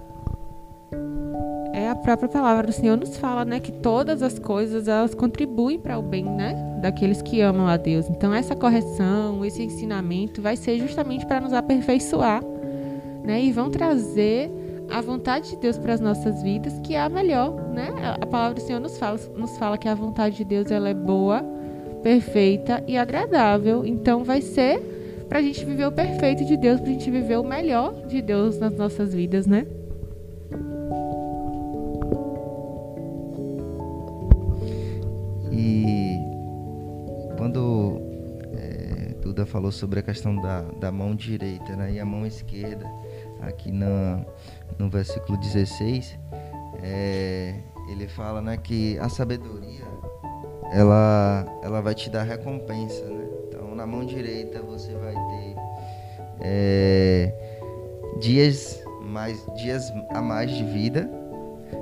[1.75, 5.81] É a própria palavra do Senhor nos fala, né, que todas as coisas elas contribuem
[5.81, 8.09] para o bem, né, daqueles que amam a Deus.
[8.09, 12.43] Então essa correção, esse ensinamento vai ser justamente para nos aperfeiçoar
[13.25, 13.43] né?
[13.43, 14.51] E vão trazer
[14.91, 17.89] a vontade de Deus para as nossas vidas, que é a melhor, né?
[18.21, 20.95] A palavra do Senhor nos fala, nos fala que a vontade de Deus ela é
[20.95, 21.43] boa,
[22.03, 23.87] perfeita e agradável.
[23.87, 24.81] Então vai ser
[25.29, 28.21] para a gente viver o perfeito de Deus, para a gente viver o melhor de
[28.21, 29.67] Deus nas nossas vidas, né?
[35.51, 36.19] E
[37.39, 37.99] quando
[38.53, 42.87] é, Duda falou sobre a questão da, da mão direita né, e a mão esquerda,
[43.43, 44.25] aqui na,
[44.79, 46.19] no versículo 16,
[46.83, 47.55] é,
[47.91, 49.85] ele fala né, que a sabedoria
[50.73, 53.05] ela, ela vai te dar recompensa.
[53.05, 53.27] Né?
[53.49, 55.57] Então, na mão direita você vai ter
[56.41, 57.33] é,
[58.21, 61.11] dias, mais, dias a mais de vida,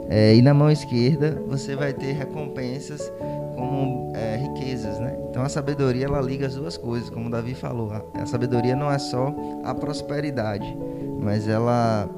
[0.09, 3.13] é, e na mão esquerda você vai ter recompensas
[3.55, 5.17] como é, riquezas, né?
[5.29, 7.93] Então a sabedoria ela liga as duas coisas, como Davi falou.
[7.93, 10.77] A, a sabedoria não é só a prosperidade,
[11.21, 12.09] mas ela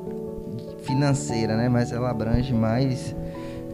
[0.82, 1.68] financeira, né?
[1.68, 3.14] Mas ela abrange mais,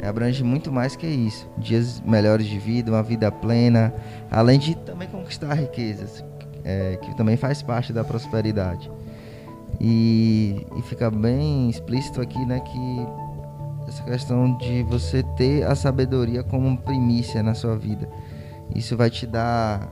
[0.02, 1.48] abrange muito mais que isso.
[1.58, 3.92] Dias melhores de vida, uma vida plena,
[4.30, 6.24] além de também conquistar riquezas,
[6.64, 8.90] é, que também faz parte da prosperidade.
[9.80, 13.06] E, e fica bem explícito aqui, né, que
[13.88, 18.08] essa questão de você ter a sabedoria como primícia na sua vida.
[18.74, 19.90] Isso vai te dar,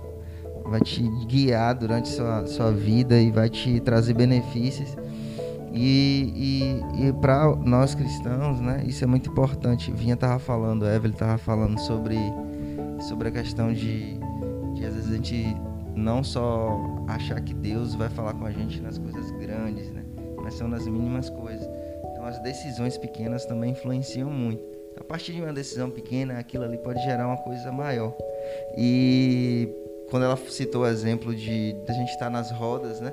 [0.66, 4.96] vai te guiar durante sua, sua vida e vai te trazer benefícios
[5.76, 9.92] e, e, e para nós cristãos, né, isso é muito importante.
[9.92, 12.16] Vinha tava falando, Evelyn tava falando sobre,
[13.06, 14.18] sobre a questão de,
[14.74, 15.56] de às vezes a gente
[15.94, 20.02] não só achar que Deus vai falar com a gente nas coisas grandes, né,
[20.42, 21.68] mas são nas mínimas coisas.
[22.12, 24.62] Então as decisões pequenas também influenciam muito.
[24.98, 28.16] A partir de uma decisão pequena, aquilo ali pode gerar uma coisa maior.
[28.78, 29.68] E
[30.08, 33.10] quando ela citou o exemplo de, de a gente estar nas rodas, né?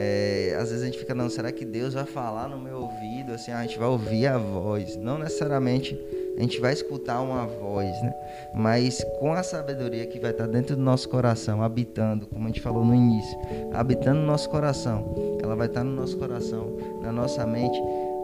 [0.00, 3.32] É, às vezes a gente fica, não, será que Deus vai falar no meu ouvido?
[3.32, 4.96] Assim, a gente vai ouvir a voz.
[4.96, 5.98] Não necessariamente
[6.36, 8.14] a gente vai escutar uma voz, né?
[8.54, 12.60] Mas com a sabedoria que vai estar dentro do nosso coração, habitando, como a gente
[12.60, 13.36] falou no início,
[13.74, 17.76] habitando no nosso coração, ela vai estar no nosso coração, na nossa mente,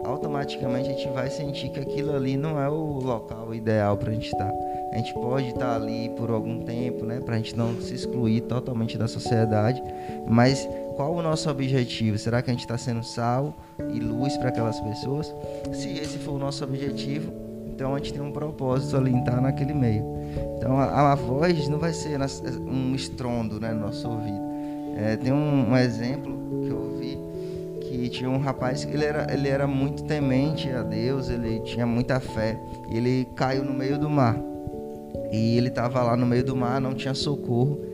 [0.05, 4.13] automaticamente a gente vai sentir que aquilo ali não é o local ideal para a
[4.13, 4.53] gente estar.
[4.93, 7.19] A gente pode estar ali por algum tempo, né?
[7.19, 9.83] Para a gente não se excluir totalmente da sociedade,
[10.25, 12.17] mas qual o nosso objetivo?
[12.17, 13.53] Será que a gente está sendo sal
[13.93, 15.33] e luz para aquelas pessoas?
[15.73, 17.31] Se esse for o nosso objetivo,
[17.67, 20.03] então a gente tem um propósito ali estar naquele meio.
[20.57, 22.17] Então a, a voz não vai ser
[22.65, 24.39] um estrondo né, no nosso ouvido.
[24.97, 27.19] É, tem um, um, exemplo que eu ouvi
[27.81, 31.85] que tinha um rapaz que ele era, ele era muito temente a Deus, ele tinha
[31.85, 32.57] muita fé.
[32.89, 34.39] E ele caiu no meio do mar.
[35.31, 37.84] E ele estava lá no meio do mar, não tinha socorro.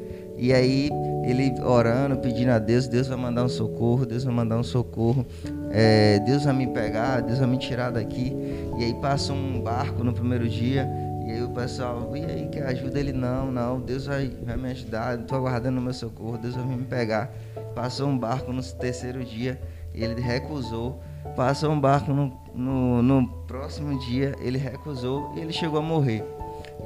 [0.41, 0.89] E aí
[1.23, 5.23] ele orando, pedindo a Deus, Deus vai mandar um socorro, Deus vai mandar um socorro,
[5.69, 8.35] é, Deus vai me pegar, Deus vai me tirar daqui.
[8.79, 10.89] E aí passa um barco no primeiro dia,
[11.27, 13.13] e aí o pessoal, e aí que ajuda ele?
[13.13, 16.85] Não, não, Deus vai, vai me ajudar, estou aguardando o meu socorro, Deus vai me
[16.85, 17.31] pegar.
[17.75, 19.61] Passou um barco no terceiro dia,
[19.93, 20.99] ele recusou.
[21.35, 26.25] Passou um barco no, no, no próximo dia, ele recusou e ele chegou a morrer.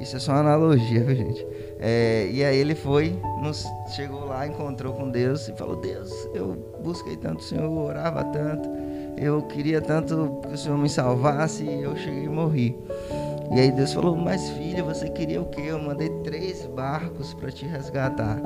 [0.00, 1.46] Isso é só uma analogia, viu, gente?
[1.78, 6.56] É, e aí ele foi, nos, chegou lá, encontrou com Deus e falou: Deus, eu
[6.82, 8.68] busquei tanto o Senhor, orava tanto,
[9.16, 12.78] eu queria tanto que o Senhor me salvasse e eu cheguei e morri.
[13.52, 15.62] E aí Deus falou: Mas filha, você queria o quê?
[15.66, 18.40] Eu mandei três barcos para te resgatar.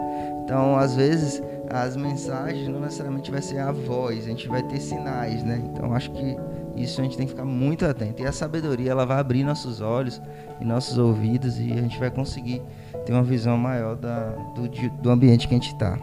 [0.45, 4.81] Então, às vezes, as mensagens não necessariamente vai ser a voz, a gente vai ter
[4.81, 5.63] sinais, né?
[5.65, 6.37] Então, acho que
[6.83, 8.23] isso a gente tem que ficar muito atento.
[8.23, 10.21] E a sabedoria, ela vai abrir nossos olhos
[10.61, 12.63] e nossos ouvidos e a gente vai conseguir
[13.05, 14.69] ter uma visão maior da, do,
[15.03, 15.99] do ambiente que a gente está.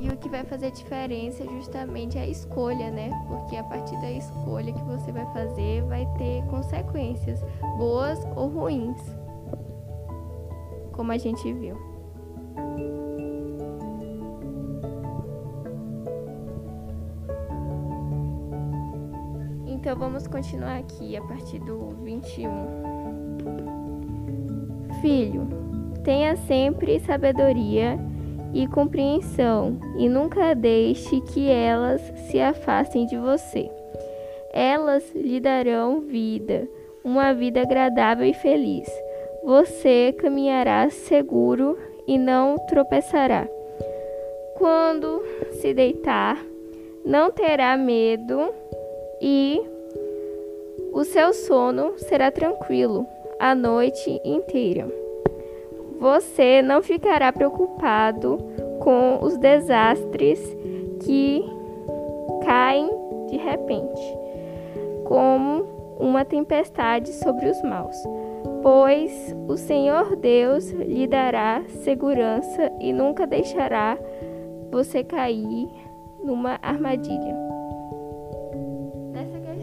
[0.00, 3.10] E o que vai fazer diferença justamente é a escolha, né?
[3.28, 7.40] Porque a partir da escolha que você vai fazer vai ter consequências,
[7.76, 8.98] boas ou ruins.
[10.92, 11.76] Como a gente viu.
[19.80, 22.50] Então vamos continuar aqui a partir do 21.
[25.00, 25.48] Filho,
[26.04, 27.98] tenha sempre sabedoria
[28.52, 33.70] e compreensão, e nunca deixe que elas se afastem de você.
[34.52, 36.68] Elas lhe darão vida,
[37.02, 38.86] uma vida agradável e feliz.
[39.42, 43.48] Você caminhará seguro e não tropeçará.
[44.58, 46.36] Quando se deitar,
[47.02, 48.59] não terá medo
[49.20, 49.60] e
[50.92, 53.06] o seu sono será tranquilo
[53.38, 55.00] a noite inteira
[56.00, 58.38] você não ficará preocupado
[58.80, 60.40] com os desastres
[61.04, 61.44] que
[62.42, 62.88] caem
[63.28, 64.00] de repente,
[65.04, 65.66] como
[66.00, 67.96] uma tempestade sobre os maus,
[68.62, 73.98] pois o Senhor Deus lhe dará segurança e nunca deixará
[74.70, 75.68] você cair
[76.24, 77.59] numa armadilha.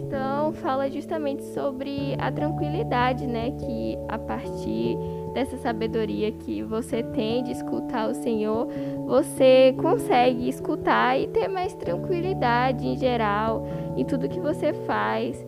[0.08, 4.98] Questão fala justamente sobre a tranquilidade, né, que a partir
[5.34, 8.70] dessa sabedoria que você tem de escutar o Senhor,
[9.06, 13.68] você consegue escutar e ter mais tranquilidade em geral
[13.98, 15.46] em tudo que você faz.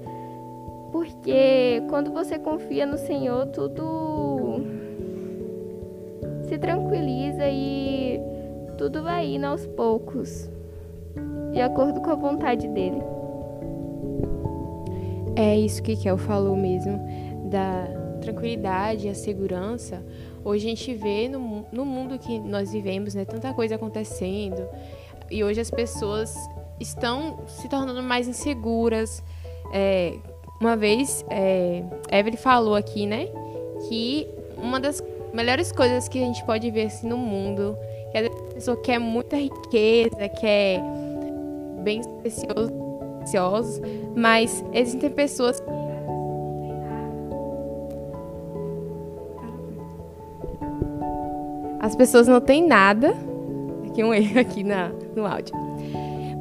[0.91, 4.61] Porque quando você confia no Senhor, tudo
[6.49, 8.19] se tranquiliza e
[8.77, 10.51] tudo vai indo aos poucos,
[11.53, 13.18] de acordo com a vontade dele.
[15.39, 16.99] É isso que Kel falou mesmo,
[17.49, 17.87] da
[18.19, 20.05] tranquilidade a segurança,
[20.43, 24.67] hoje a gente vê no, no mundo que nós vivemos, né, tanta coisa acontecendo,
[25.31, 26.35] e hoje as pessoas
[26.77, 29.23] estão se tornando mais inseguras.
[29.71, 30.17] É,
[30.59, 33.29] uma vez, é, Evelyn falou aqui, né,
[33.87, 35.01] que uma das
[35.33, 37.77] melhores coisas que a gente pode ver assim, no mundo,
[38.11, 40.81] que a pessoa quer muita riqueza, quer
[41.81, 42.05] bens
[43.19, 43.81] preciosos,
[44.15, 45.61] mas existem pessoas
[51.79, 53.15] As pessoas não têm nada,
[53.87, 55.55] aqui um erro aqui na, no áudio,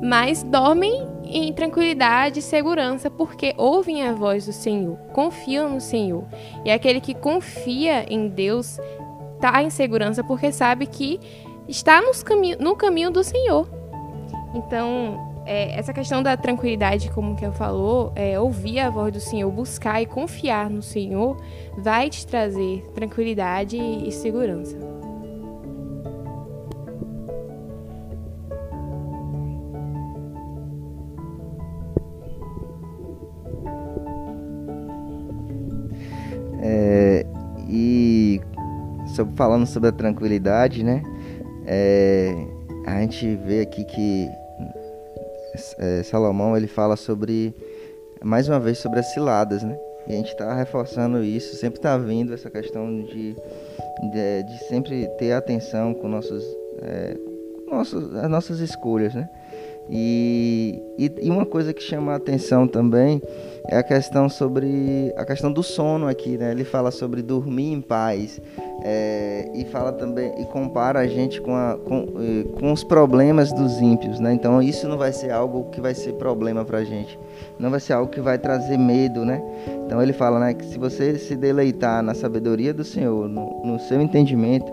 [0.03, 6.25] mas dormem em tranquilidade e segurança porque ouvem a voz do Senhor, confiam no Senhor.
[6.65, 8.81] E aquele que confia em Deus
[9.35, 11.21] está em segurança porque sabe que
[11.69, 13.69] está nos cami no caminho do Senhor.
[14.55, 19.21] Então, é, essa questão da tranquilidade, como que eu falou, é, ouvir a voz do
[19.21, 21.37] Senhor, buscar e confiar no Senhor,
[21.79, 24.77] vai te trazer tranquilidade e segurança.
[39.19, 41.03] sobre, falando sobre a tranquilidade, né?
[41.67, 42.33] É,
[42.87, 44.29] a gente vê aqui que
[45.79, 47.55] é, Salomão ele fala sobre
[48.23, 49.79] mais uma vez sobre as ciladas, né?
[50.07, 55.07] E a gente está reforçando isso, sempre está vindo essa questão de, de, de, sempre
[55.19, 56.43] ter atenção com nossos,
[56.83, 57.17] é,
[57.67, 59.29] nossos, as nossas escolhas, né?
[59.91, 63.23] E, e, e, uma coisa que chama a atenção também
[63.67, 66.51] é a questão sobre a questão do sono aqui, né?
[66.51, 68.41] Ele fala sobre dormir em paz
[68.83, 72.07] é, e fala também e compara a gente com, a, com,
[72.59, 74.33] com os problemas dos ímpios, né?
[74.33, 77.19] Então isso não vai ser algo que vai ser problema para a gente,
[77.59, 79.43] não vai ser algo que vai trazer medo, né?
[79.87, 83.79] Então ele fala, né, que se você se deleitar na sabedoria do Senhor, no, no
[83.81, 84.71] seu entendimento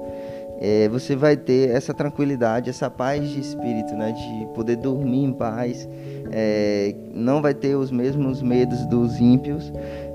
[0.59, 4.11] é, você vai ter essa tranquilidade, essa paz de espírito, né?
[4.11, 5.87] De poder dormir em paz,
[6.31, 9.71] é, não vai ter os mesmos medos dos ímpios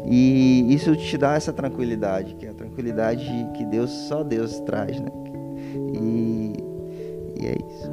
[0.07, 4.99] e isso te dá essa tranquilidade, que é a tranquilidade que Deus só Deus traz,
[5.01, 5.11] né?
[5.95, 6.53] E,
[7.41, 7.91] e é isso.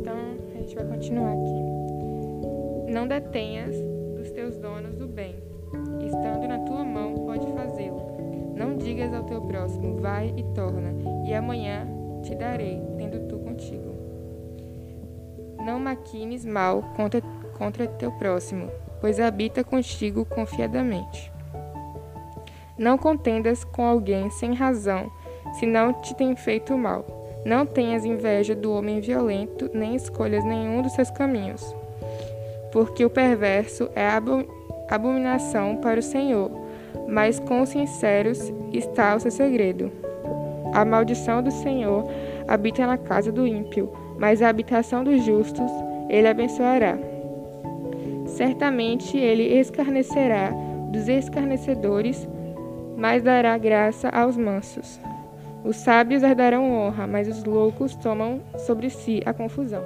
[0.00, 0.14] Então
[0.54, 1.41] a gente vai continuar.
[3.02, 3.74] Não detenhas
[4.14, 5.34] dos teus donos o bem.
[6.06, 8.54] Estando na tua mão, pode fazê-lo.
[8.54, 10.94] Não digas ao teu próximo, vai e torna,
[11.26, 11.84] e amanhã
[12.22, 13.92] te darei, tendo tu contigo.
[15.66, 17.20] Não maquines mal contra,
[17.58, 21.32] contra teu próximo, pois habita contigo confiadamente.
[22.78, 25.10] Não contendas com alguém sem razão,
[25.54, 27.04] se não te tem feito mal.
[27.44, 31.81] Não tenhas inveja do homem violento, nem escolhas nenhum dos seus caminhos.
[32.72, 34.08] Porque o perverso é
[34.88, 36.50] abominação para o Senhor,
[37.08, 39.92] mas com os sinceros está o seu segredo.
[40.72, 42.04] A maldição do Senhor
[42.48, 45.70] habita na casa do ímpio, mas a habitação dos justos
[46.08, 46.96] ele abençoará.
[48.26, 50.50] Certamente ele escarnecerá
[50.90, 52.26] dos escarnecedores,
[52.96, 54.98] mas dará graça aos mansos.
[55.64, 59.82] Os sábios herdarão honra, mas os loucos tomam sobre si a confusão.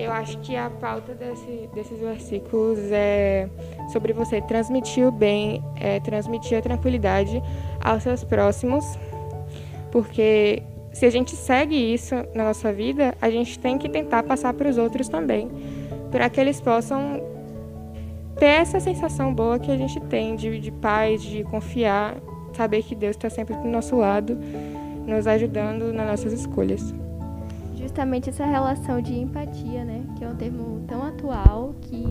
[0.00, 3.48] Eu acho que a pauta desse, desses versículos é
[3.92, 7.42] sobre você transmitir o bem, é, transmitir a tranquilidade
[7.80, 8.84] aos seus próximos,
[9.92, 14.54] porque se a gente segue isso na nossa vida, a gente tem que tentar passar
[14.54, 15.50] para os outros também,
[16.10, 17.22] para que eles possam
[18.38, 22.16] ter essa sensação boa que a gente tem de, de paz, de confiar,
[22.54, 24.38] saber que Deus está sempre do nosso lado,
[25.06, 26.94] nos ajudando nas nossas escolhas.
[28.00, 32.02] Justamente essa relação de empatia, né, que é um termo tão atual que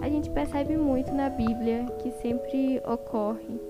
[0.00, 3.60] a gente percebe muito na Bíblia, que sempre ocorre.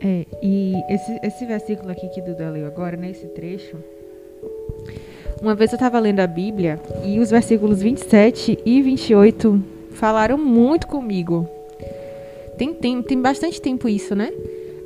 [0.00, 3.76] É, e esse, esse versículo aqui que Duda leu agora, nesse né, trecho,
[5.40, 10.88] uma vez eu estava lendo a Bíblia e os versículos 27 e 28 falaram muito
[10.88, 11.48] comigo.
[12.58, 14.32] Tem, tem, tem bastante tempo isso, né?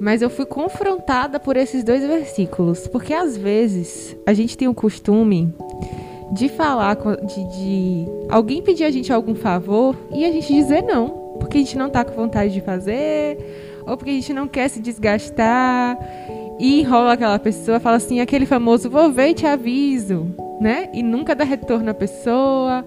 [0.01, 2.87] Mas eu fui confrontada por esses dois versículos.
[2.89, 5.55] Porque às vezes a gente tem o costume
[6.33, 11.09] de falar, de, de alguém pedir a gente algum favor e a gente dizer não.
[11.39, 13.39] Porque a gente não tá com vontade de fazer,
[13.87, 15.99] ou porque a gente não quer se desgastar.
[16.59, 20.89] E enrola aquela pessoa, fala assim, aquele famoso, vou ver e te aviso, né?
[20.95, 22.85] E nunca dá retorno à pessoa.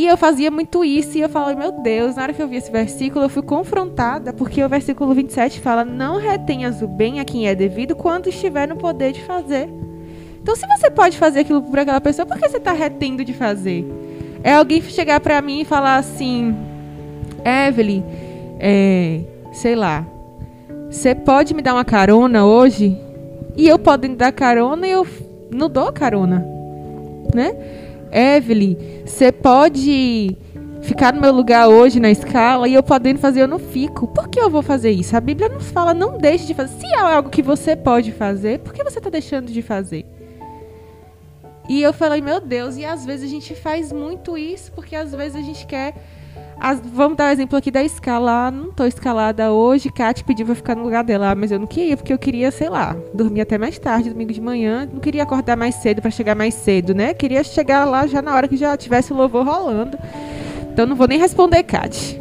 [0.00, 2.56] E eu fazia muito isso e eu falei, meu Deus, na hora que eu vi
[2.56, 7.24] esse versículo, eu fui confrontada, porque o versículo 27 fala: Não retenhas o bem a
[7.26, 9.68] quem é devido quando estiver no poder de fazer.
[10.42, 13.34] Então, se você pode fazer aquilo para aquela pessoa, por que você está retendo de
[13.34, 13.84] fazer?
[14.42, 16.56] É alguém chegar para mim e falar assim:
[17.44, 18.02] Evelyn,
[18.58, 19.20] é,
[19.52, 20.06] sei lá,
[20.90, 22.96] você pode me dar uma carona hoje?
[23.54, 23.78] E eu
[24.08, 25.06] me dar carona e eu
[25.50, 26.42] não dou carona,
[27.34, 27.79] né?
[28.12, 30.36] Evelyn, você pode
[30.82, 34.06] ficar no meu lugar hoje na escala e eu podendo fazer, eu não fico.
[34.08, 35.16] Por que eu vou fazer isso?
[35.16, 36.78] A Bíblia nos fala, não deixe de fazer.
[36.78, 40.06] Se é algo que você pode fazer, por que você está deixando de fazer?
[41.68, 45.14] E eu falei, meu Deus, e às vezes a gente faz muito isso, porque às
[45.14, 45.94] vezes a gente quer
[46.60, 48.50] as, vamos dar o um exemplo aqui da escala.
[48.50, 49.90] Não estou escalada hoje.
[49.90, 52.68] Kat pediu para ficar no lugar dela, mas eu não queria, porque eu queria, sei
[52.68, 54.86] lá, dormir até mais tarde, domingo de manhã.
[54.92, 57.14] Não queria acordar mais cedo para chegar mais cedo, né?
[57.14, 59.98] Queria chegar lá já na hora que já tivesse o louvor rolando.
[60.70, 62.20] Então não vou nem responder, Kat.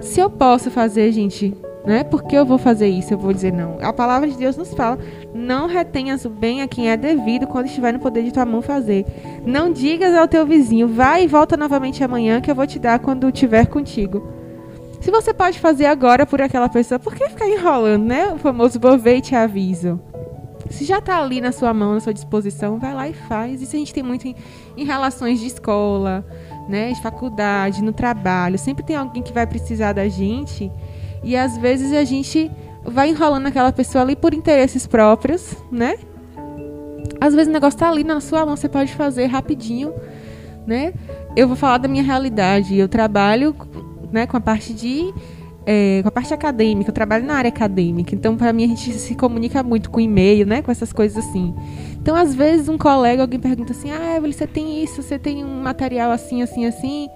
[0.00, 2.02] Se eu posso fazer, gente, né?
[2.02, 3.14] Por que eu vou fazer isso?
[3.14, 3.78] Eu vou dizer não.
[3.80, 4.98] A palavra de Deus nos fala:
[5.34, 8.62] não retenhas o bem a quem é devido quando estiver no poder de tua mão
[8.62, 9.04] fazer.
[9.44, 12.98] Não digas ao teu vizinho: vai e volta novamente amanhã que eu vou te dar
[12.98, 14.26] quando estiver contigo.
[15.00, 18.32] Se você pode fazer agora por aquela pessoa, por que ficar enrolando, né?
[18.32, 20.00] O famoso e te aviso.
[20.70, 23.62] Se já está ali na sua mão, na sua disposição, vai lá e faz.
[23.62, 24.34] Isso a gente tem muito em,
[24.76, 26.26] em relações de escola,
[26.68, 28.58] né, de faculdade, no trabalho.
[28.58, 30.70] Sempre tem alguém que vai precisar da gente
[31.22, 32.50] e às vezes a gente
[32.90, 35.96] vai enrolando aquela pessoa ali por interesses próprios, né?
[37.20, 39.92] Às vezes o negócio tá ali na sua mão, você pode fazer rapidinho,
[40.66, 40.92] né?
[41.36, 42.76] Eu vou falar da minha realidade.
[42.76, 43.54] Eu trabalho,
[44.12, 45.12] né, com a parte de
[45.70, 48.90] é, com a parte acadêmica, eu trabalho na área acadêmica, então para mim a gente
[48.94, 51.54] se comunica muito com e-mail, né, com essas coisas assim.
[52.00, 55.44] Então às vezes um colega, alguém pergunta assim, ah, Evelyn, você tem isso, você tem
[55.44, 57.10] um material assim, assim, assim,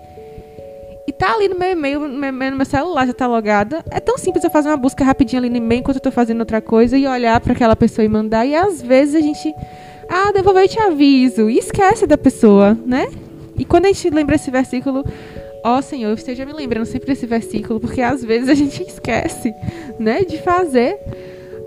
[1.06, 3.84] e tá ali no meu e-mail, no meu, no meu celular já tá logada.
[3.90, 6.40] É tão simples eu fazer uma busca rapidinho ali no e-mail enquanto eu tô fazendo
[6.40, 8.46] outra coisa e olhar para aquela pessoa e mandar.
[8.46, 9.52] E às vezes a gente,
[10.08, 11.50] ah, devolver te aviso.
[11.50, 13.08] E esquece da pessoa, né?
[13.58, 15.04] E quando a gente lembra esse versículo,
[15.64, 19.52] ó oh, Senhor, esteja me lembrando sempre desse versículo, porque às vezes a gente esquece,
[19.98, 20.98] né, de fazer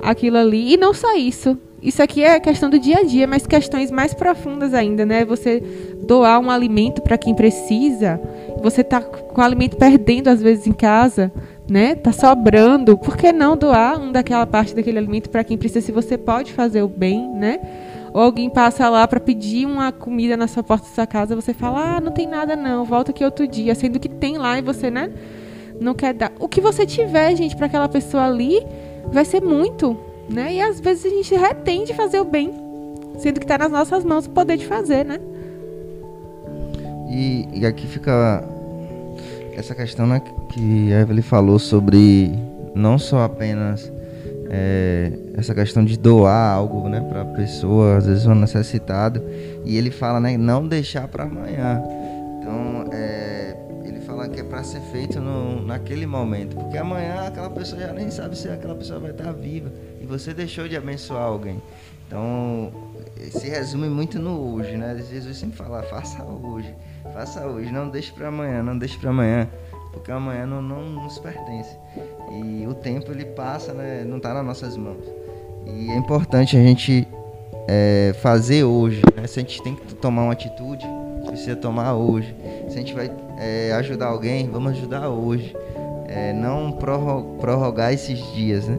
[0.01, 0.73] aquilo ali.
[0.73, 1.57] E não só isso.
[1.81, 5.23] Isso aqui é questão do dia a dia, mas questões mais profundas ainda, né?
[5.23, 5.61] Você
[6.05, 8.19] doar um alimento para quem precisa,
[8.61, 11.31] você tá com o alimento perdendo às vezes em casa,
[11.69, 11.95] né?
[11.95, 15.91] Tá sobrando, por que não doar um daquela parte daquele alimento para quem precisa se
[15.91, 17.59] você pode fazer o bem, né?
[18.13, 21.53] Ou alguém passa lá para pedir uma comida na sua porta da sua casa, você
[21.53, 24.61] fala: "Ah, não tem nada não, volta aqui outro dia", sendo que tem lá e
[24.61, 25.11] você, né?
[25.79, 26.31] não quer dar.
[26.39, 28.65] O que você tiver, gente, para aquela pessoa ali,
[29.11, 29.97] vai ser muito,
[30.29, 30.53] né?
[30.53, 32.51] E às vezes a gente retém de fazer o bem,
[33.17, 35.19] sendo que está nas nossas mãos o poder de fazer, né?
[37.09, 38.43] E, e aqui fica
[39.55, 42.31] essa questão né, que a Evelyn falou sobre
[42.73, 43.91] não só apenas
[44.49, 49.21] é, essa questão de doar algo né, para a pessoa, às vezes um necessitado,
[49.63, 51.81] e ele fala né, não deixar para amanhã.
[52.39, 57.49] Então, é, ele fala que é para ser feito no, naquele momento, porque amanhã aquela
[57.49, 61.23] pessoa já nem sabe se aquela pessoa vai estar viva e você deixou de abençoar
[61.23, 61.61] alguém.
[62.07, 62.71] Então,
[63.31, 64.95] se resume muito no hoje, né?
[65.09, 66.73] Jesus sempre fala, faça hoje,
[67.15, 69.47] faça hoje, não deixe para amanhã, não deixe para amanhã,
[69.93, 71.77] porque amanhã não, não nos pertence.
[72.29, 74.03] E o tempo ele passa, né?
[74.03, 75.05] Não está nas nossas mãos.
[75.65, 77.07] E é importante a gente
[77.69, 79.25] é, fazer hoje, né?
[79.27, 80.85] Se a gente tem que tomar uma atitude,
[81.25, 82.35] precisa tomar hoje.
[82.67, 83.09] Se a gente vai
[83.39, 85.55] é, ajudar alguém, vamos ajudar hoje.
[86.09, 86.73] É, não
[87.39, 88.77] prorrogar esses dias, né?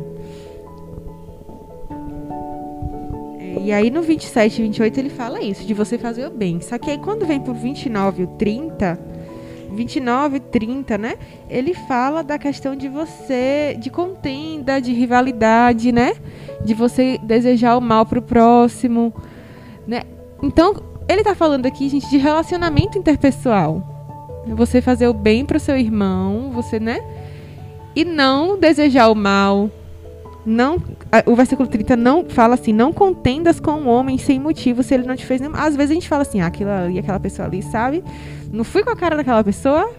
[3.66, 6.60] E aí no 27 e 28 ele fala isso, de você fazer o bem.
[6.60, 8.96] Só que aí quando vem pro 29 e 30,
[9.72, 11.16] 29 e 30, né?
[11.50, 16.14] Ele fala da questão de você, de contenda, de rivalidade, né?
[16.64, 19.12] De você desejar o mal pro próximo,
[19.84, 20.02] né?
[20.40, 20.72] Então,
[21.08, 23.82] ele está falando aqui, gente, de relacionamento interpessoal.
[24.46, 27.00] Você fazer o bem para o seu irmão, você, né?
[27.96, 29.68] E não desejar o mal.
[30.46, 30.80] Não,
[31.26, 35.04] o versículo 30 não fala assim, não contendas com um homem sem motivo se ele
[35.04, 35.56] não te fez nenhum.
[35.56, 38.04] Às vezes a gente fala assim, ah, aquilo ali, aquela pessoa ali, sabe?
[38.52, 39.90] Não fui com a cara daquela pessoa.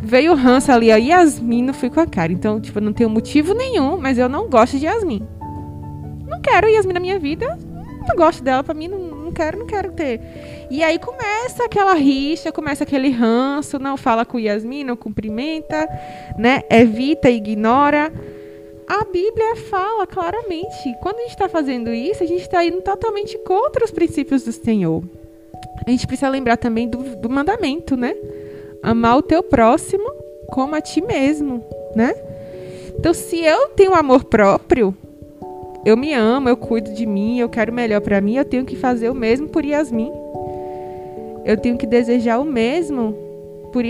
[0.00, 2.32] Veio o Hans ali, a Yasmin, não fui com a cara.
[2.32, 5.28] Então, tipo, não tenho motivo nenhum, mas eu não gosto de Yasmin.
[6.26, 7.58] Não quero Yasmin na minha vida.
[8.08, 10.22] Não gosto dela, pra mim não, não quero, não quero ter.
[10.70, 15.86] E aí começa aquela rixa, começa aquele ranço, não fala com Yasmin, não cumprimenta,
[16.38, 16.62] né?
[16.70, 18.10] Evita, ignora.
[18.90, 23.38] A Bíblia fala claramente, quando a gente está fazendo isso, a gente está indo totalmente
[23.38, 25.04] contra os princípios do Senhor.
[25.86, 28.16] A gente precisa lembrar também do, do mandamento, né?
[28.82, 30.10] Amar o teu próximo
[30.48, 31.64] como a ti mesmo,
[31.94, 32.12] né?
[32.98, 34.92] Então, se eu tenho amor próprio,
[35.86, 38.74] eu me amo, eu cuido de mim, eu quero melhor para mim, eu tenho que
[38.74, 40.10] fazer o mesmo por Yasmin.
[41.44, 43.29] Eu tenho que desejar o mesmo
[43.72, 43.84] por,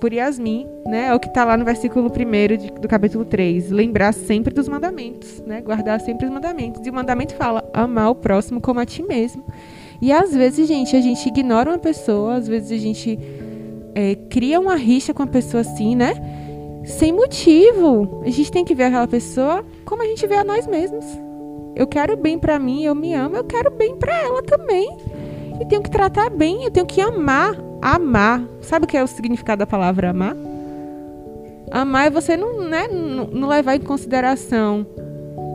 [0.00, 1.06] por Yasmin, né?
[1.06, 3.70] É o que está lá no versículo 1 do capítulo 3.
[3.70, 5.60] Lembrar sempre dos mandamentos, né?
[5.60, 6.84] Guardar sempre os mandamentos.
[6.86, 9.44] E o mandamento fala: amar o próximo como a ti mesmo.
[10.00, 13.18] E às vezes, gente, a gente ignora uma pessoa, às vezes a gente
[13.94, 16.14] é, cria uma rixa com a pessoa assim, né?
[16.84, 18.22] Sem motivo.
[18.24, 21.04] A gente tem que ver aquela pessoa como a gente vê a nós mesmos.
[21.74, 24.96] Eu quero bem para mim, eu me amo, eu quero bem para ela também.
[25.60, 27.67] E tenho que tratar bem, eu tenho que amar.
[27.80, 28.42] Amar.
[28.60, 30.36] Sabe o que é o significado da palavra amar?
[31.70, 34.86] Amar é você não, né, não, levar em consideração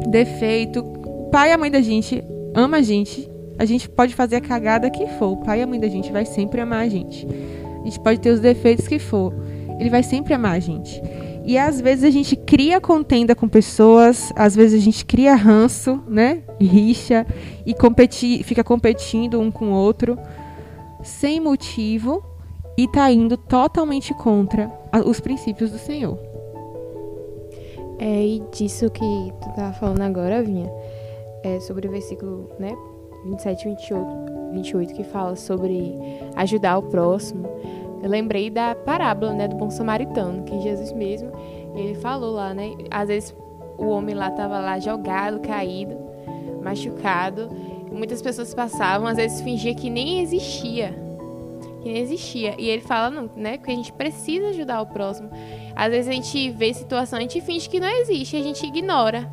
[0.09, 0.79] defeito.
[0.79, 3.29] O pai e a mãe da gente ama a gente.
[3.57, 5.33] A gente pode fazer a cagada que for.
[5.33, 7.27] O pai e a mãe da gente vai sempre amar a gente.
[7.81, 9.33] A gente pode ter os defeitos que for.
[9.79, 11.01] Ele vai sempre amar a gente.
[11.45, 16.01] E às vezes a gente cria contenda com pessoas, às vezes a gente cria ranço,
[16.07, 16.41] né?
[16.59, 17.27] Rixa
[17.65, 20.17] e competi fica competindo um com o outro
[21.03, 22.23] sem motivo
[22.77, 24.71] e tá indo totalmente contra
[25.05, 26.17] os princípios do Senhor.
[27.99, 30.71] É, e disso que tu tava falando agora, Vinha,
[31.43, 32.75] é sobre o versículo, né,
[33.25, 34.07] 27 e 28,
[34.53, 35.95] 28, que fala sobre
[36.35, 37.47] ajudar o próximo.
[38.01, 41.31] Eu lembrei da parábola, né, do bom samaritano, que Jesus mesmo,
[41.75, 42.73] ele falou lá, né?
[42.91, 43.35] Às vezes
[43.77, 45.95] o homem lá estava lá jogado, caído,
[46.61, 47.49] machucado.
[47.93, 50.93] Muitas pessoas passavam, às vezes fingia que nem existia.
[51.81, 52.55] Que nem existia.
[52.57, 53.57] E ele fala, não, né?
[53.57, 55.29] Que a gente precisa ajudar o próximo.
[55.75, 59.31] Às vezes a gente vê situação, a gente finge que não existe, a gente ignora.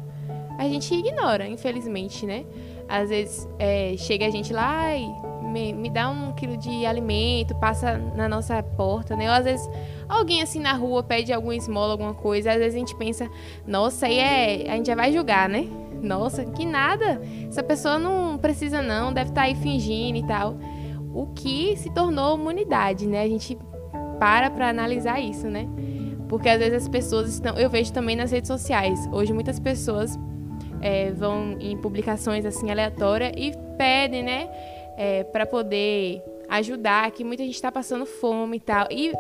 [0.58, 2.44] A gente ignora, infelizmente, né?
[2.88, 5.08] Às vezes é, chega a gente lá e
[5.50, 9.28] me, me dá um quilo de alimento, passa na nossa porta, né?
[9.28, 9.68] Ou às vezes
[10.08, 13.28] alguém assim na rua pede alguma esmola, alguma coisa, às vezes a gente pensa,
[13.66, 14.70] nossa, aí é.
[14.70, 15.68] A gente já vai julgar, né?
[16.03, 17.20] Nossa, que nada.
[17.48, 20.57] Essa pessoa não precisa, não, deve estar tá aí fingindo e tal.
[21.12, 23.22] O que se tornou humanidade, né?
[23.22, 23.59] A gente
[24.18, 25.68] para para analisar isso, né?
[26.28, 27.57] Porque às vezes as pessoas estão.
[27.57, 29.09] Eu vejo também nas redes sociais.
[29.12, 30.18] Hoje muitas pessoas
[30.80, 34.48] é, vão em publicações assim aleatórias e pedem, né?
[35.01, 38.86] é, para poder ajudar, que muita gente está passando fome e tal.
[38.90, 39.11] E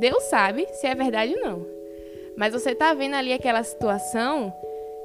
[0.00, 1.66] Deus sabe se é verdade ou não.
[2.36, 4.52] Mas você está vendo ali aquela situação,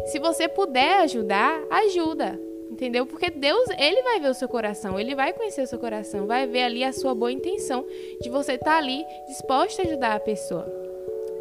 [0.08, 2.40] se você puder ajudar, ajuda.
[2.70, 3.06] Entendeu?
[3.06, 6.46] Porque Deus, ele vai ver o seu coração, ele vai conhecer o seu coração, vai
[6.46, 7.84] ver ali a sua boa intenção
[8.22, 10.72] de você estar tá ali disposto a ajudar a pessoa.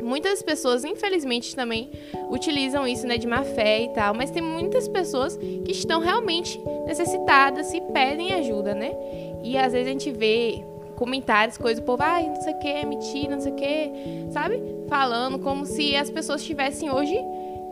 [0.01, 1.91] Muitas pessoas, infelizmente, também
[2.31, 6.59] utilizam isso, né, de má fé e tal, mas tem muitas pessoas que estão realmente
[6.87, 8.97] necessitadas e pedem ajuda, né?
[9.43, 10.65] E às vezes a gente vê
[10.97, 13.93] comentários, coisas, o povo, ai, não sei o que, mentira, não sei o que,
[14.31, 14.63] sabe?
[14.89, 17.17] Falando como se as pessoas estivessem hoje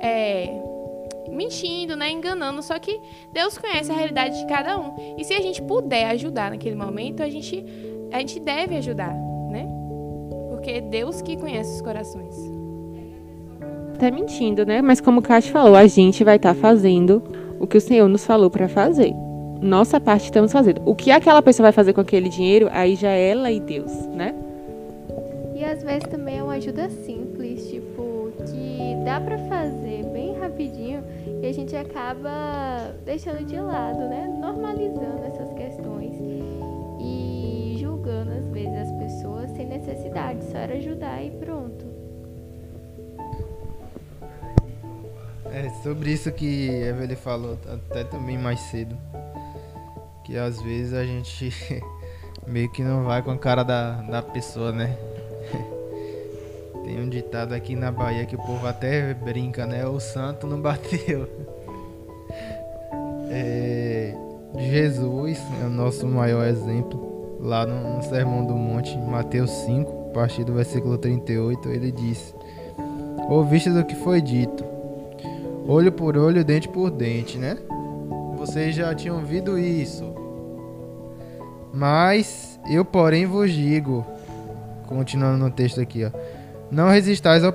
[0.01, 0.63] é,
[1.37, 2.11] mentindo, né?
[2.11, 2.63] Enganando.
[2.63, 3.01] Só que
[3.33, 5.17] Deus conhece a realidade de cada um.
[5.19, 7.65] E se a gente puder ajudar naquele momento, a gente,
[8.13, 9.15] a gente deve ajudar,
[9.51, 9.69] né?
[10.51, 12.35] Porque é Deus que conhece os corações.
[13.99, 14.83] Tá mentindo, né?
[14.83, 17.23] Mas como o Cássio falou, a gente vai estar tá fazendo
[17.61, 19.15] o que o Senhor nos falou para fazer
[19.61, 20.83] nossa parte estamos fazendo.
[20.85, 23.93] O que aquela pessoa vai fazer com aquele dinheiro, aí já é ela e Deus,
[24.09, 24.35] né?
[25.55, 29.86] E às vezes também é uma ajuda simples, tipo, que dá para fazer
[31.49, 34.27] a gente acaba deixando de lado, né?
[34.41, 36.15] Normalizando essas questões
[37.01, 41.87] e julgando às vezes as pessoas sem necessidade, só era ajudar e pronto.
[45.53, 48.97] É sobre isso que a Evelyn falou até também mais cedo
[50.27, 51.55] que às vezes a gente
[52.49, 54.99] meio que não vai com a cara da, da pessoa, né?
[56.87, 59.85] Tem um ditado aqui na Bahia que o povo até brinca, né?
[59.85, 61.29] O santo não bateu.
[63.29, 64.15] É,
[64.57, 67.39] Jesus é o nosso maior exemplo.
[67.41, 72.33] Lá no, Sermão do Monte, Mateus 5, a partir do versículo 38, ele diz:
[73.29, 74.65] Ouviste do que foi dito,
[75.67, 77.59] olho por olho, dente por dente, né?
[78.39, 80.15] Vocês já tinham ouvido isso.
[81.75, 84.07] Mas eu, porém, vos digo,
[84.87, 86.36] continuando no texto aqui, ó,
[86.77, 87.55] não resistais ao,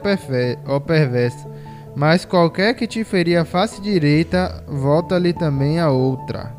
[0.65, 1.47] ao perverso,
[1.95, 6.51] mas qualquer que te ferir a face direita, volta-lhe também a outra.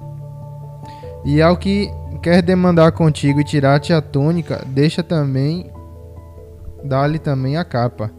[1.25, 1.91] E ao que
[2.23, 5.73] quer demandar contigo e tirar-te a túnica, deixa também,
[6.85, 8.13] dá-lhe também a capa.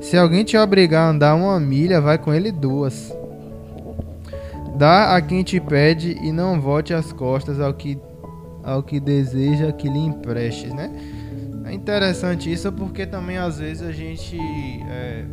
[0.00, 3.14] Se alguém te obrigar a andar uma milha, vai com ele duas.
[4.76, 7.98] Dá a quem te pede e não volte as costas ao que,
[8.64, 10.90] ao que deseja que lhe emprestes, né?
[11.70, 14.36] É interessante isso porque também às vezes a gente
[14.90, 15.24] é,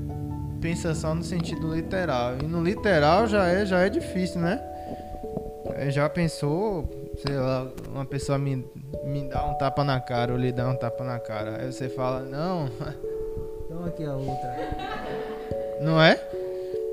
[0.62, 2.34] pensa só no sentido literal.
[2.44, 4.62] E no literal já é, já é difícil, né?
[5.74, 6.88] É, já pensou,
[7.26, 8.64] sei lá, uma pessoa me,
[9.04, 11.58] me dá um tapa na cara ou lhe dá um tapa na cara.
[11.60, 12.70] Aí você fala, não,
[13.68, 14.56] toma aqui a outra.
[15.82, 16.22] Não é?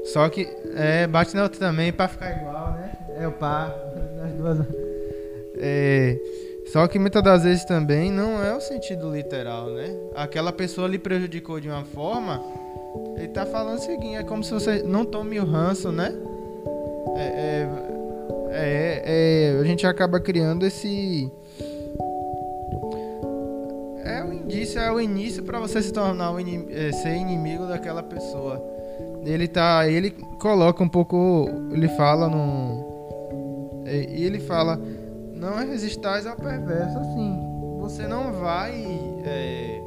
[0.06, 2.92] Só que é, bate na outra também pra ficar igual, né?
[3.18, 3.68] É o par
[4.16, 4.66] das duas.
[5.58, 6.18] É,
[6.66, 9.94] só que muitas das vezes também não é o sentido literal, né?
[10.14, 12.42] Aquela pessoa lhe prejudicou de uma forma,
[13.16, 16.12] ele tá falando o seguinte, é como se você não tome o ranço, né?
[17.16, 17.68] É,
[18.50, 19.02] é, é,
[19.56, 21.30] é a gente acaba criando esse
[24.04, 27.66] é o indício, é o início para você se tornar um inim, é, ser inimigo
[27.66, 28.74] daquela pessoa
[29.32, 29.88] ele tá.
[29.88, 31.48] Ele coloca um pouco.
[31.70, 32.84] Ele fala no.
[33.86, 34.78] E ele fala.
[35.44, 37.38] Não resistais ao perverso assim.
[37.78, 38.72] Você não vai.
[39.26, 39.82] É,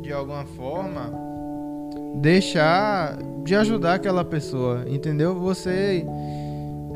[0.00, 1.12] de alguma forma.
[2.14, 4.84] Deixar de ajudar aquela pessoa.
[4.86, 5.34] Entendeu?
[5.34, 6.06] Você.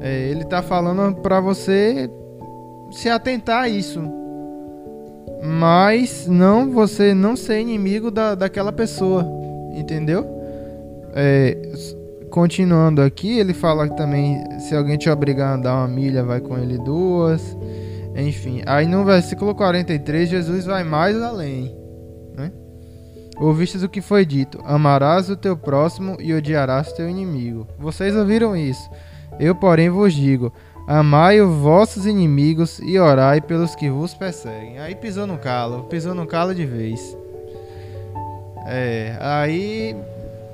[0.01, 2.09] É, ele tá falando para você
[2.93, 4.01] se atentar a isso.
[5.43, 9.26] Mas não você não ser inimigo da, daquela pessoa.
[9.74, 10.24] Entendeu?
[11.12, 11.59] É,
[12.30, 16.41] continuando aqui, ele fala que também se alguém te obrigar a andar uma milha, vai
[16.41, 17.57] com ele duas.
[18.14, 21.74] Enfim, aí no versículo 43, Jesus vai mais além.
[22.36, 22.52] Né?
[23.38, 27.66] Ouvistes o que foi dito: Amarás o teu próximo e odiarás o teu inimigo.
[27.78, 28.90] Vocês ouviram isso.
[29.38, 30.52] Eu, porém, vos digo:
[30.86, 34.78] Amai os vossos inimigos e orai pelos que vos perseguem.
[34.80, 37.16] Aí pisou no calo, pisou no calo de vez.
[38.66, 39.96] É, aí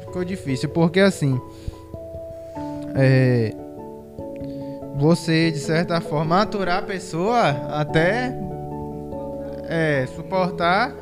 [0.00, 1.40] ficou difícil, porque assim.
[2.94, 3.54] É,
[4.98, 8.34] você, de certa forma, aturar a pessoa até
[9.68, 10.94] é, suportar,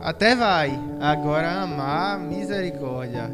[0.00, 0.78] até vai.
[1.00, 3.30] Agora amar, misericórdia.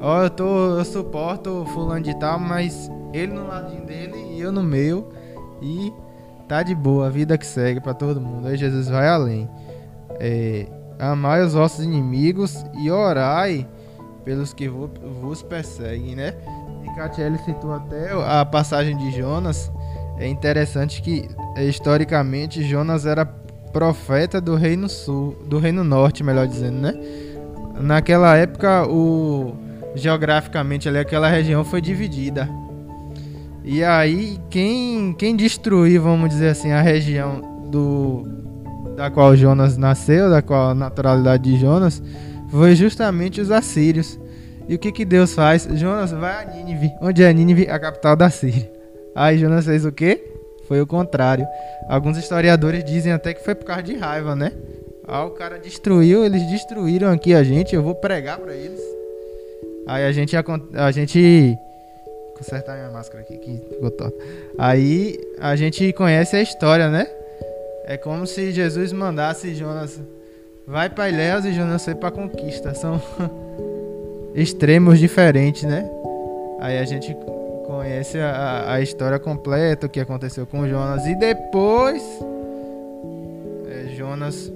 [0.00, 4.50] Ó, eu, tô, eu suporto fulano de tal, mas ele no ladinho dele e eu
[4.50, 5.10] no meu.
[5.60, 5.92] E
[6.46, 8.48] tá de boa, a vida que segue para todo mundo.
[8.48, 9.48] Aí Jesus vai além.
[10.20, 10.66] É,
[10.98, 13.68] amai os vossos inimigos e orai
[14.24, 16.34] pelos que vos perseguem, né?
[16.98, 19.70] Catiele citou até a passagem de Jonas.
[20.18, 23.24] É interessante que historicamente Jonas era
[23.72, 26.94] profeta do reino sul, do reino norte, melhor dizendo, né?
[27.80, 29.54] Naquela época, o
[29.94, 32.48] geograficamente ali aquela região foi dividida.
[33.64, 37.40] E aí quem quem destruiu, vamos dizer assim, a região
[37.70, 38.26] do
[38.96, 42.02] da qual Jonas nasceu, da qual a naturalidade de Jonas,
[42.48, 44.18] foi justamente os assírios.
[44.68, 45.66] E o que, que Deus faz?
[45.72, 46.92] Jonas vai a Nínive.
[47.00, 47.68] Onde é Nínive?
[47.70, 48.70] A capital da Síria.
[49.14, 50.22] Aí Jonas fez o quê?
[50.68, 51.46] Foi o contrário.
[51.88, 54.52] Alguns historiadores dizem até que foi por causa de raiva, né?
[55.06, 58.80] Ah, o cara destruiu, eles destruíram aqui a gente, eu vou pregar para eles.
[59.86, 61.56] Aí a gente a gente
[62.36, 64.14] consertar minha máscara aqui que ficou top.
[64.58, 67.06] Aí a gente conhece a história, né?
[67.86, 69.98] É como se Jesus mandasse Jonas
[70.66, 72.74] vai para Ilhéus e Jonas foi para conquista.
[72.74, 73.00] São
[74.40, 75.88] extremos diferentes, né?
[76.60, 77.16] Aí a gente
[77.66, 81.06] conhece a, a história completa, o que aconteceu com Jonas.
[81.06, 82.02] E depois,
[83.68, 84.52] é, Jonas,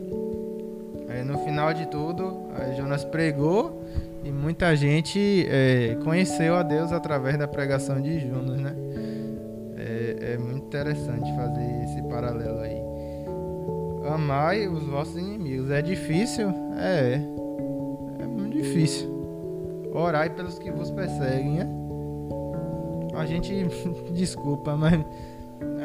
[1.09, 3.83] é, no final de tudo, é, Jonas pregou
[4.25, 8.75] e muita gente é, conheceu a Deus através da pregação de Jonas, né?
[9.77, 12.81] É, é muito interessante fazer esse paralelo aí.
[14.13, 15.71] Amai os vossos inimigos.
[15.71, 16.53] É difícil?
[16.79, 17.21] É.
[18.21, 19.22] É muito difícil.
[19.93, 21.69] Orai pelos que vos perseguem, né?
[23.15, 23.53] A gente,
[24.13, 25.05] desculpa, mas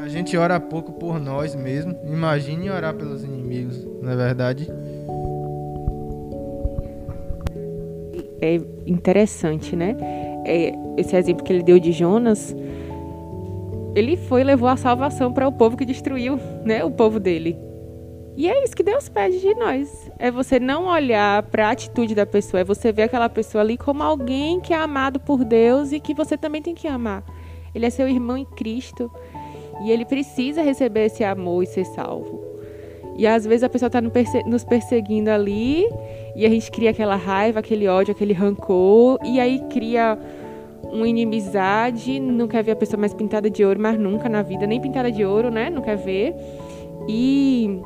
[0.02, 1.96] a gente ora pouco por nós mesmo.
[2.06, 4.68] Imagine orar pelos inimigos, não é verdade?
[8.40, 8.56] É
[8.86, 9.98] interessante, né?
[10.46, 12.56] É, esse exemplo que ele deu de Jonas,
[13.96, 17.67] ele foi levou a salvação para o povo que destruiu, né, o povo dele.
[18.38, 20.12] E é isso que Deus pede de nós.
[20.20, 23.76] É você não olhar para a atitude da pessoa, é você ver aquela pessoa ali
[23.76, 27.24] como alguém que é amado por Deus e que você também tem que amar.
[27.74, 29.12] Ele é seu irmão em Cristo
[29.82, 32.40] e ele precisa receber esse amor e ser salvo.
[33.18, 34.00] E às vezes a pessoa está
[34.46, 35.88] nos perseguindo ali
[36.36, 40.16] e a gente cria aquela raiva, aquele ódio, aquele rancor e aí cria
[40.84, 44.68] uma inimizade, não quer ver a pessoa mais pintada de ouro, mas nunca na vida,
[44.68, 45.72] nem pintada de ouro, né?
[45.72, 46.36] Não quer ver.
[47.10, 47.82] E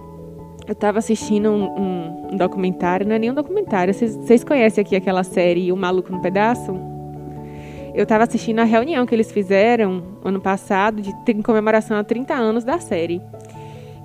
[0.72, 4.96] eu estava assistindo um, um, um, documentário, não é nem um documentário, vocês conhecem aqui
[4.96, 6.74] aquela série O Maluco no Pedaço?
[7.94, 12.34] Eu estava assistindo a reunião que eles fizeram ano passado, de, em comemoração a 30
[12.34, 13.22] anos da série.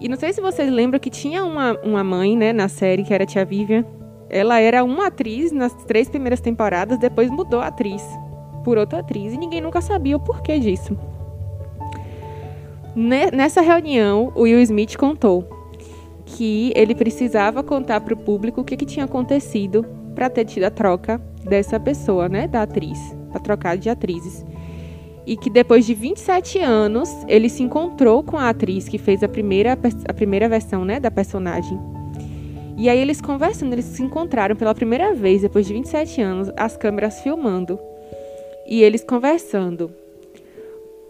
[0.00, 3.14] E não sei se vocês lembram que tinha uma, uma mãe né, na série, que
[3.14, 3.84] era a tia Vivian.
[4.28, 8.02] Ela era uma atriz nas três primeiras temporadas, depois mudou a atriz
[8.64, 10.98] por outra atriz e ninguém nunca sabia o porquê disso.
[12.96, 15.55] Nessa reunião, o Will Smith contou
[16.26, 20.64] que ele precisava contar para o público o que, que tinha acontecido para ter tido
[20.64, 22.98] a troca dessa pessoa, né, da atriz,
[23.30, 24.44] para trocar de atrizes.
[25.24, 29.28] E que depois de 27 anos, ele se encontrou com a atriz que fez a
[29.28, 31.78] primeira, a primeira versão né, da personagem.
[32.76, 36.76] E aí eles conversando, eles se encontraram pela primeira vez, depois de 27 anos, as
[36.76, 37.78] câmeras filmando.
[38.66, 39.90] E eles conversando.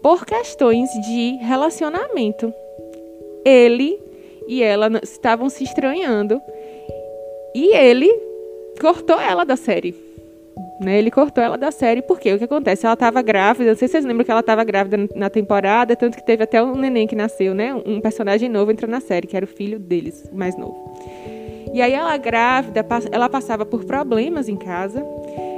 [0.01, 2.53] Por questões de relacionamento.
[3.43, 3.99] Ele
[4.47, 6.41] e ela estavam se estranhando.
[7.53, 8.09] E ele
[8.79, 9.95] cortou ela da série.
[10.79, 10.99] Né?
[10.99, 12.85] Ele cortou ela da série porque o que acontece?
[12.85, 16.17] Ela estava grávida, não sei se vocês lembram que ela estava grávida na temporada, tanto
[16.17, 17.73] que teve até um neném que nasceu, né?
[17.73, 20.93] Um personagem novo entrou na série, que era o filho deles, mais novo.
[21.73, 25.03] E aí ela grávida, ela passava por problemas em casa,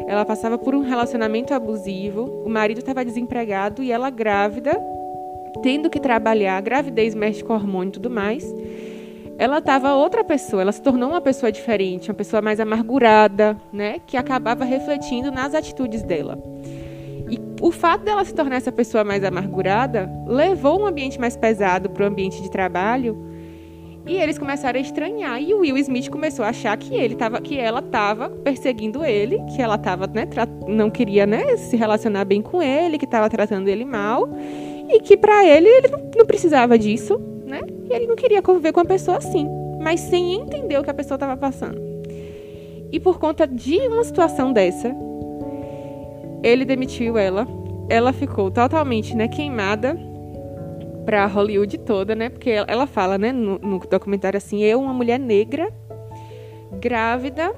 [0.07, 4.79] ela passava por um relacionamento abusivo, o marido estava desempregado e ela grávida
[5.61, 8.43] tendo que trabalhar, gravidez mexe com hormônio e tudo mais,
[9.39, 13.99] ela estava outra pessoa, ela se tornou uma pessoa diferente, uma pessoa mais amargurada, né,
[14.05, 16.37] que acabava refletindo nas atitudes dela.
[17.29, 21.89] E o fato dela se tornar essa pessoa mais amargurada levou um ambiente mais pesado
[21.89, 23.29] para o ambiente de trabalho.
[24.05, 27.39] E eles começaram a estranhar e o Will Smith começou a achar que ele tava,
[27.39, 30.27] que ela estava perseguindo ele, que ela tava, né,
[30.67, 34.27] não queria, né, se relacionar bem com ele, que estava tratando ele mal
[34.89, 35.87] e que para ele ele
[36.17, 37.61] não precisava disso, né?
[37.89, 39.47] E ele não queria conviver com uma pessoa assim,
[39.79, 41.79] mas sem entender o que a pessoa estava passando.
[42.91, 44.93] E por conta de uma situação dessa,
[46.43, 47.47] ele demitiu ela.
[47.87, 49.97] Ela ficou totalmente, né, queimada
[51.05, 52.29] para Hollywood toda, né?
[52.29, 55.71] Porque ela fala, né, no, no documentário assim, eu uma mulher negra,
[56.79, 57.53] grávida,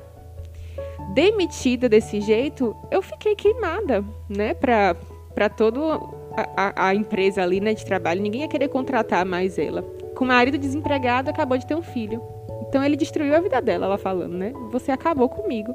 [1.13, 4.95] demitida desse jeito, eu fiquei queimada, né, para
[5.33, 9.81] para todo a, a, empresa ali, né, de trabalho, ninguém ia querer contratar mais ela.
[10.15, 12.21] Com o marido desempregado, acabou de ter um filho.
[12.67, 14.53] Então ele destruiu a vida dela, ela falando, né?
[14.71, 15.73] Você acabou comigo.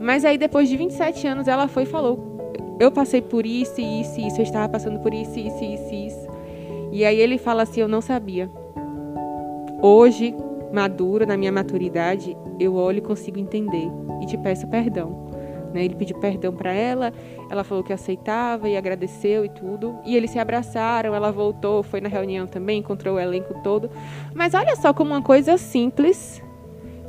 [0.00, 4.20] Mas aí depois de 27 anos ela foi e falou: "Eu passei por isso isso
[4.20, 6.28] isso, eu estava passando por isso isso isso, isso".
[6.92, 8.50] E aí ele fala assim: "Eu não sabia".
[9.80, 10.34] Hoje,
[10.72, 13.88] madura na minha maturidade, eu olho e consigo entender
[14.20, 15.31] e te peço perdão.
[15.72, 15.84] Né?
[15.84, 17.12] Ele pediu perdão para ela,
[17.50, 19.98] ela falou que aceitava e agradeceu e tudo.
[20.04, 23.90] E eles se abraçaram, ela voltou, foi na reunião também, encontrou o elenco todo.
[24.34, 26.42] Mas olha só como uma coisa simples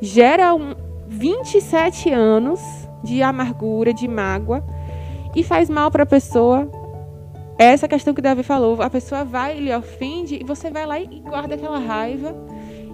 [0.01, 0.75] gera um,
[1.07, 2.59] 27 anos
[3.03, 4.63] de amargura, de mágoa,
[5.35, 6.69] e faz mal para a pessoa.
[7.57, 10.99] Essa questão que o Davi falou, a pessoa vai, ele ofende, e você vai lá
[10.99, 12.35] e guarda aquela raiva,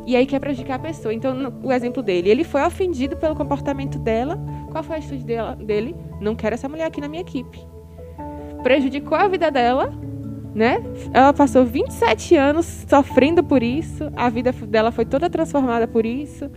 [0.06, 1.14] e aí quer prejudicar a pessoa.
[1.14, 4.40] Então, o exemplo dele, ele foi ofendido pelo comportamento dela.
[4.72, 5.96] Qual foi a atitude dele?
[6.20, 7.60] Não quero essa mulher aqui na minha equipe.
[8.64, 9.94] Prejudicou a vida dela,
[10.54, 10.82] né?
[11.14, 16.50] Ela passou 27 anos sofrendo por isso, a vida dela foi toda transformada por isso,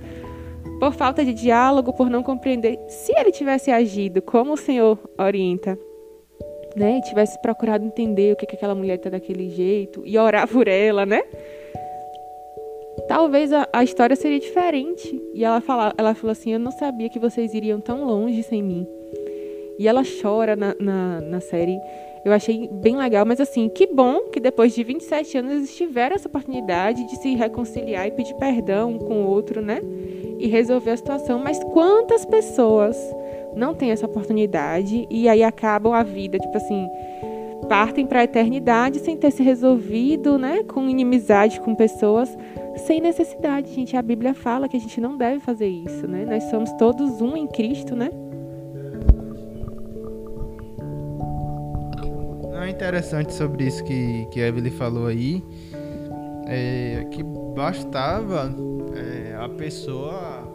[0.80, 2.78] por falta de diálogo, por não compreender.
[2.88, 5.78] Se ele tivesse agido como o Senhor orienta,
[6.74, 10.48] né, e tivesse procurado entender o que, que aquela mulher está daquele jeito e orar
[10.48, 11.22] por ela, né?
[13.08, 15.20] Talvez a, a história seria diferente.
[15.34, 18.62] E ela, fala, ela falou assim: Eu não sabia que vocês iriam tão longe sem
[18.62, 18.86] mim.
[19.78, 21.76] E ela chora na, na, na série
[22.24, 26.14] eu achei bem legal, mas assim, que bom que depois de 27 anos eles tiveram
[26.14, 29.80] essa oportunidade de se reconciliar e pedir perdão um com o outro, né?
[30.38, 31.40] E resolver a situação.
[31.40, 32.96] Mas quantas pessoas
[33.56, 36.88] não têm essa oportunidade e aí acabam a vida, tipo assim,
[37.72, 40.62] partem para a eternidade sem ter se resolvido, né?
[40.62, 42.28] Com inimizade com pessoas
[42.86, 43.96] sem necessidade, gente.
[43.96, 46.26] A Bíblia fala que a gente não deve fazer isso, né?
[46.26, 48.10] Nós somos todos um em Cristo, né?
[52.52, 55.42] Não, interessante sobre isso que, que a Evelyn falou aí
[56.46, 58.54] é que bastava
[58.94, 60.46] é, a pessoa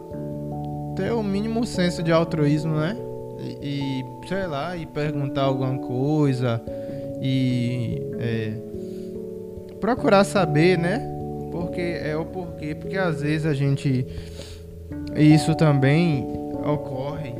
[0.94, 2.96] ter o mínimo senso de altruísmo, né?
[3.40, 6.62] E, e sei lá, e perguntar alguma coisa
[7.20, 8.52] e é,
[9.80, 11.00] procurar saber, né?
[11.50, 14.06] Porque é o porquê, porque às vezes a gente
[15.16, 16.26] isso também
[16.64, 17.34] ocorre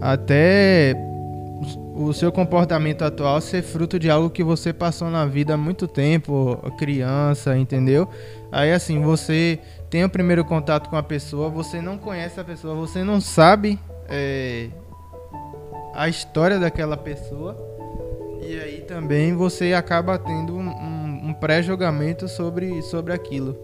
[0.00, 0.94] até
[1.94, 5.88] o seu comportamento atual ser fruto de algo que você passou na vida há muito
[5.88, 8.08] tempo, criança, entendeu?
[8.52, 9.58] Aí assim, você
[9.90, 13.80] tem o primeiro contato com a pessoa, você não conhece a pessoa, você não sabe
[14.08, 14.68] é,
[15.94, 17.56] a história daquela pessoa.
[18.48, 23.54] E aí também você acaba tendo um, um, pré-julgamento sobre, sobre aquilo.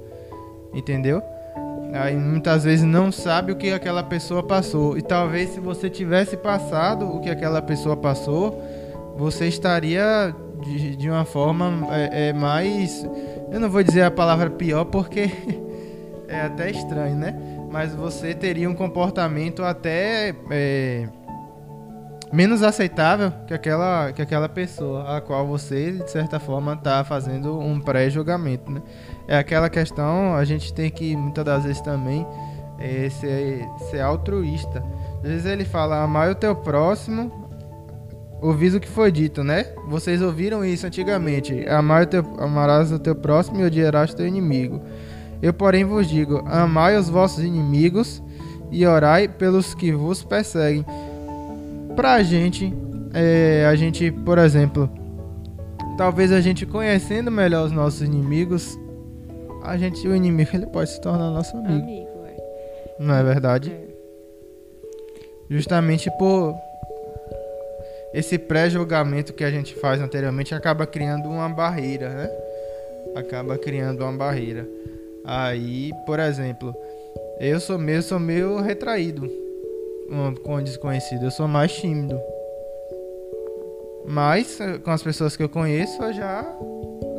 [0.75, 1.23] Entendeu?
[1.95, 4.99] Aí muitas vezes não sabe o que aquela pessoa passou.
[4.99, 8.63] E talvez se você tivesse passado o que aquela pessoa passou,
[9.17, 13.09] você estaria de, de uma forma é, é, mais.
[13.51, 15.31] Eu não vou dizer a palavra pior porque
[16.29, 17.35] é até estranho, né?
[17.71, 21.09] Mas você teria um comportamento até é,
[22.35, 27.59] menos aceitável que aquela, que aquela pessoa a qual você, de certa forma, está fazendo
[27.59, 28.83] um pré-julgamento, né?
[29.29, 32.27] é aquela questão, a gente tem que muitas das vezes também
[32.79, 34.83] é, ser, ser altruísta.
[35.23, 37.49] Às vezes ele fala, amar o teu próximo,
[38.43, 39.67] ouvis o que foi dito, né?
[39.89, 44.27] Vocês ouviram isso antigamente, amar o teu, amarás o teu próximo e odiarás o teu
[44.27, 44.83] inimigo.
[45.41, 48.21] Eu, porém, vos digo, amai os vossos inimigos
[48.73, 50.85] e orai pelos que vos perseguem.
[51.97, 52.75] Pra gente,
[53.15, 54.91] é, a gente, por exemplo,
[55.97, 58.77] talvez a gente conhecendo melhor os nossos inimigos,
[59.63, 61.85] a gente, o inimigo, ele pode se tornar nosso amigo.
[61.85, 62.97] amigo é.
[62.99, 63.71] Não é verdade?
[63.71, 63.95] É.
[65.49, 66.55] Justamente por
[68.13, 72.31] esse pré-julgamento que a gente faz anteriormente acaba criando uma barreira, né?
[73.15, 74.67] Acaba criando uma barreira.
[75.25, 76.75] Aí, por exemplo,
[77.39, 79.44] eu sou meio, sou meio retraído
[80.43, 81.25] com desconhecido.
[81.25, 82.19] Eu sou mais tímido.
[84.07, 86.45] Mas com as pessoas que eu conheço, eu já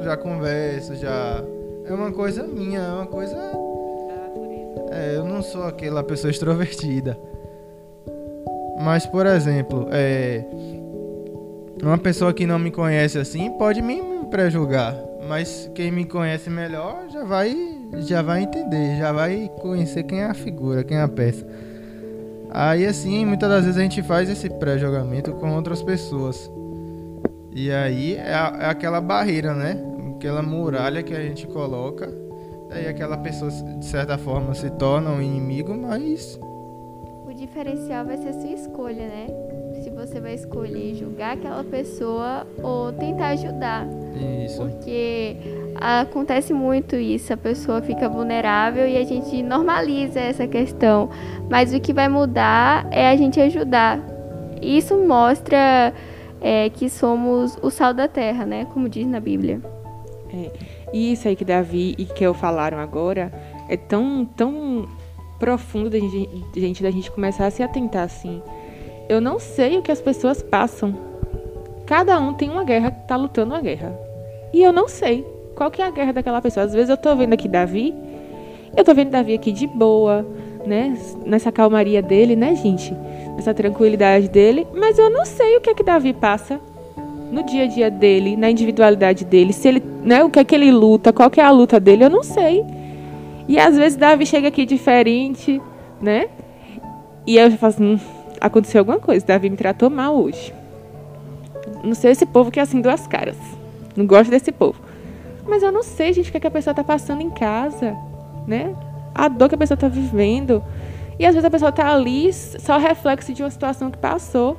[0.04, 1.44] já converso, já
[1.86, 3.36] é uma coisa minha, é uma coisa.
[4.92, 7.18] É, eu não sou aquela pessoa extrovertida.
[8.80, 10.46] Mas, por exemplo, é,
[11.82, 14.96] uma pessoa que não me conhece assim pode me pré-julgar.
[15.28, 17.56] Mas quem me conhece melhor já vai,
[17.98, 21.46] já vai entender, já vai conhecer quem é a figura, quem é a peça.
[22.58, 26.50] Aí, assim, muitas das vezes a gente faz esse pré-julgamento com outras pessoas.
[27.54, 29.78] E aí é, é aquela barreira, né?
[30.16, 32.12] aquela muralha que a gente coloca,
[32.70, 36.40] daí aquela pessoa de certa forma se torna um inimigo, mas
[37.28, 39.28] o diferencial vai ser a sua escolha, né?
[39.84, 43.86] Se você vai escolher julgar aquela pessoa ou tentar ajudar.
[44.46, 44.62] Isso.
[44.62, 45.36] Porque
[45.80, 51.10] acontece muito isso, a pessoa fica vulnerável e a gente normaliza essa questão.
[51.50, 54.00] Mas o que vai mudar é a gente ajudar.
[54.62, 55.94] Isso mostra
[56.42, 58.66] é, que somos o sal da terra, né?
[58.66, 59.62] Como diz na Bíblia.
[60.34, 60.52] É,
[60.94, 63.32] e isso aí que Davi e que eu falaram agora
[63.70, 64.88] é tão, tão
[65.38, 68.42] profundo da gente, gente, da gente começar a se atentar assim.
[69.08, 70.96] Eu não sei o que as pessoas passam.
[71.86, 73.96] Cada um tem uma guerra, tá lutando uma guerra.
[74.52, 76.66] E eu não sei qual que é a guerra daquela pessoa.
[76.66, 77.94] Às vezes eu tô vendo aqui Davi,
[78.76, 80.26] eu tô vendo Davi aqui de boa,
[80.66, 80.98] né?
[81.26, 82.94] Nessa calmaria dele, né, gente?
[83.36, 84.68] Nessa tranquilidade dele.
[84.74, 86.60] Mas eu não sei o que é que Davi passa
[87.32, 90.54] no dia a dia dele, na individualidade dele, se ele, né, o que é que
[90.54, 92.64] ele luta, qual que é a luta dele, eu não sei.
[93.48, 95.62] E às vezes Davi chega aqui diferente,
[96.02, 96.30] né?
[97.28, 98.00] E eu já falo assim, hum,
[98.40, 100.54] aconteceu alguma coisa, Davi me tratou mal hoje.
[101.84, 103.38] Não sei esse povo que é assim duas caras.
[103.96, 104.85] Não gosto desse povo.
[105.48, 107.96] Mas eu não sei, gente, o que, é que a pessoa está passando em casa,
[108.48, 108.76] né?
[109.14, 110.64] A dor que a pessoa está vivendo.
[111.18, 114.58] E às vezes a pessoa está ali só reflexo de uma situação que passou.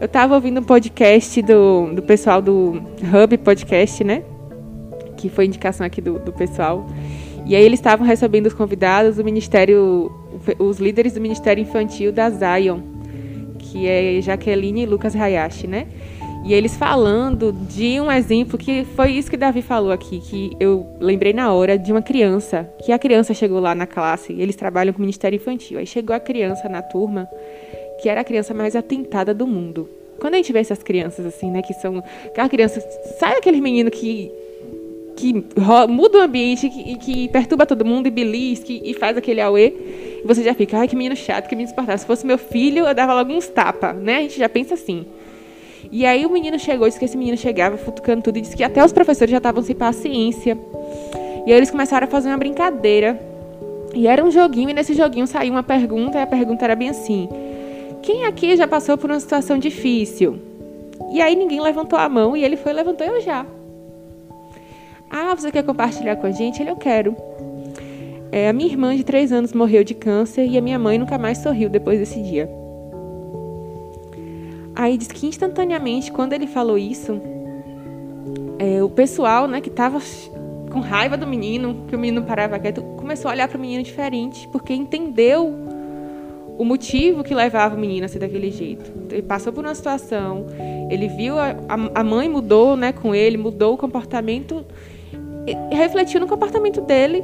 [0.00, 4.24] Eu estava ouvindo um podcast do, do pessoal do Hub Podcast, né?
[5.16, 6.86] Que foi indicação aqui do, do pessoal.
[7.46, 10.10] E aí eles estavam recebendo os convidados do Ministério,
[10.58, 12.80] os líderes do Ministério Infantil da Zion,
[13.58, 15.86] que é Jaqueline e Lucas Hayashi, né?
[16.44, 20.86] E eles falando de um exemplo que foi isso que Davi falou aqui, que eu
[20.98, 24.92] lembrei na hora de uma criança, que a criança chegou lá na classe, eles trabalham
[24.92, 25.78] com o Ministério Infantil.
[25.78, 27.28] Aí chegou a criança na turma,
[28.00, 29.88] que era a criança mais atentada do mundo.
[30.18, 32.80] Quando a gente vê essas crianças assim, né, que são aquela criança,
[33.18, 34.30] sai aquele menino que
[35.14, 35.32] que
[35.88, 39.72] muda o ambiente, que, que perturba todo mundo e belisque e faz aquele auê,
[40.24, 41.98] e você já fica, ai, que menino chato, que menino insuportável.
[41.98, 44.16] Se fosse meu filho, eu dava logo uns tapa, né?
[44.16, 45.04] A gente já pensa assim.
[45.92, 48.64] E aí o menino chegou, disse que esse menino chegava futucando tudo e disse que
[48.64, 50.56] até os professores já estavam sem paciência.
[51.46, 53.20] E aí eles começaram a fazer uma brincadeira.
[53.94, 56.88] E era um joguinho, e nesse joguinho saiu uma pergunta, e a pergunta era bem
[56.88, 57.28] assim:
[58.00, 60.38] Quem aqui já passou por uma situação difícil?
[61.12, 63.44] E aí ninguém levantou a mão e ele foi levantou eu já.
[65.10, 66.62] Ah, você quer compartilhar com a gente?
[66.62, 67.14] Ele, eu quero.
[68.30, 71.18] É, a minha irmã de três anos morreu de câncer e a minha mãe nunca
[71.18, 72.48] mais sorriu depois desse dia.
[74.74, 77.20] Aí diz que instantaneamente, quando ele falou isso,
[78.58, 80.00] é, o pessoal, né, que estava
[80.70, 83.82] com raiva do menino, que o menino parava quieto, começou a olhar para o menino
[83.82, 85.54] diferente, porque entendeu
[86.58, 88.90] o motivo que levava o menino a ser daquele jeito.
[89.10, 90.46] Ele passou por uma situação,
[90.90, 91.54] ele viu a,
[91.94, 94.64] a mãe mudou, né, com ele, mudou o comportamento,
[95.70, 97.22] refletiu no comportamento dele.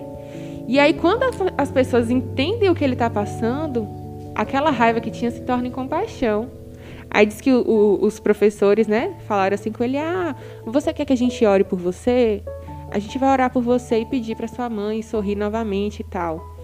[0.66, 1.22] E aí, quando
[1.56, 3.88] as pessoas entendem o que ele está passando,
[4.34, 6.50] aquela raiva que tinha se torna em compaixão.
[7.10, 10.34] Aí diz que o, o, os professores, né, falaram assim com ele: Ah,
[10.64, 12.42] você quer que a gente ore por você?
[12.90, 16.56] A gente vai orar por você e pedir para sua mãe sorrir novamente e tal.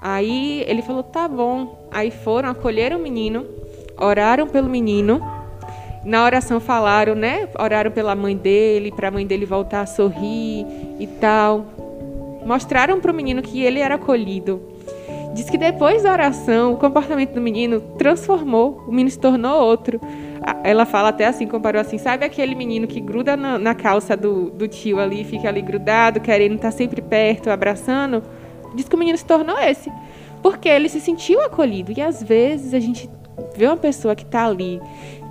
[0.00, 1.88] Aí ele falou: Tá bom.
[1.90, 3.46] Aí foram, acolheram o menino,
[3.98, 5.20] oraram pelo menino.
[6.04, 7.48] Na oração falaram, né?
[7.58, 10.64] Oraram pela mãe dele, para a mãe dele voltar a sorrir
[11.00, 11.66] e tal.
[12.46, 14.75] Mostraram para o menino que ele era acolhido.
[15.36, 20.00] Diz que depois da oração, o comportamento do menino transformou, o menino se tornou outro.
[20.64, 24.50] Ela fala até assim, comparou assim, sabe aquele menino que gruda na, na calça do,
[24.50, 28.22] do tio ali, fica ali grudado, querendo estar sempre perto, abraçando?
[28.74, 29.92] Diz que o menino se tornou esse.
[30.42, 31.92] Porque ele se sentiu acolhido.
[31.94, 33.10] E às vezes a gente
[33.54, 34.80] vê uma pessoa que está ali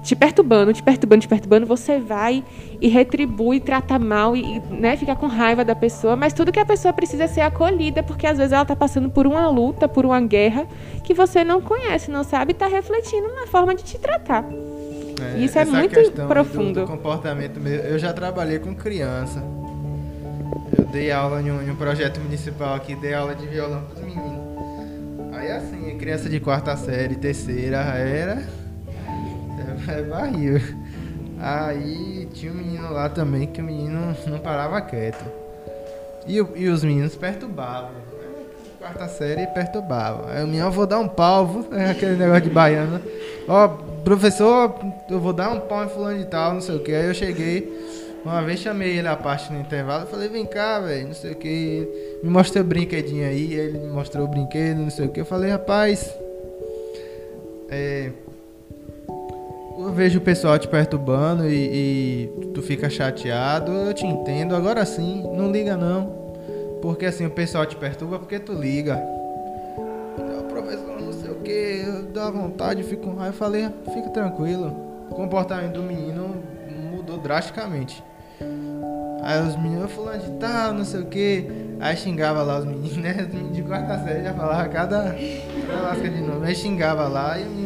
[0.06, 2.44] te perturbando, te perturbando, te perturbando, você vai
[2.80, 6.16] e retribui, trata mal e né, fica com raiva da pessoa.
[6.16, 9.10] Mas tudo que a pessoa precisa é ser acolhida, porque às vezes ela está passando
[9.10, 10.68] por uma luta, por uma guerra
[11.04, 14.46] que você não conhece, não sabe, e está refletindo na forma de te tratar.
[15.20, 16.74] É, Isso é muito profundo.
[16.74, 17.88] Do, do comportamento mesmo.
[17.88, 19.44] Eu já trabalhei com criança.
[20.78, 23.96] Eu dei aula em um, em um projeto municipal aqui, dei aula de violão para
[23.96, 24.46] os meninos.
[25.34, 28.65] Aí assim, criança de quarta série, terceira, era
[29.88, 30.62] é barril.
[31.40, 35.26] Aí tinha um menino lá também que o menino não parava quieto.
[36.28, 37.92] E, e os meninos perturbavam.
[38.80, 40.32] Quarta série perturbava.
[40.32, 43.02] Aí o menino, eu vou dar um pau, é aquele negócio de baiano.
[43.48, 43.68] Ó,
[44.04, 44.76] professor,
[45.10, 46.94] eu vou dar um pau em fulano de tal, não sei o que.
[46.94, 47.68] Aí eu cheguei,
[48.24, 51.36] uma vez chamei ele à parte no intervalo, falei, vem cá, velho, não sei o
[51.36, 52.20] que.
[52.24, 55.22] Me mostrou o brinquedinho aí, ele me mostrou o brinquedo, não sei o que.
[55.22, 56.12] Eu falei, rapaz,
[57.70, 58.12] é,
[59.78, 64.56] eu vejo o pessoal te perturbando e, e, tu fica chateado, eu te entendo.
[64.56, 66.26] Agora sim, não liga não.
[66.82, 69.02] Porque assim, o pessoal te perturba porque tu liga.
[70.40, 73.28] O professor não sei o que, dá vontade, fico com raiva.
[73.28, 74.76] Eu falei, fica tranquilo.
[75.10, 76.36] O comportamento do menino
[76.92, 78.04] mudou drasticamente.
[79.24, 81.48] Aí os meninos, fulano de tal, não sei o que.
[81.80, 83.16] Aí xingava lá os meninos, né?
[83.28, 85.16] Os meninos de quarta série já falava cada,
[85.84, 86.46] lasca de novo.
[86.46, 87.65] Aí xingava lá e o menino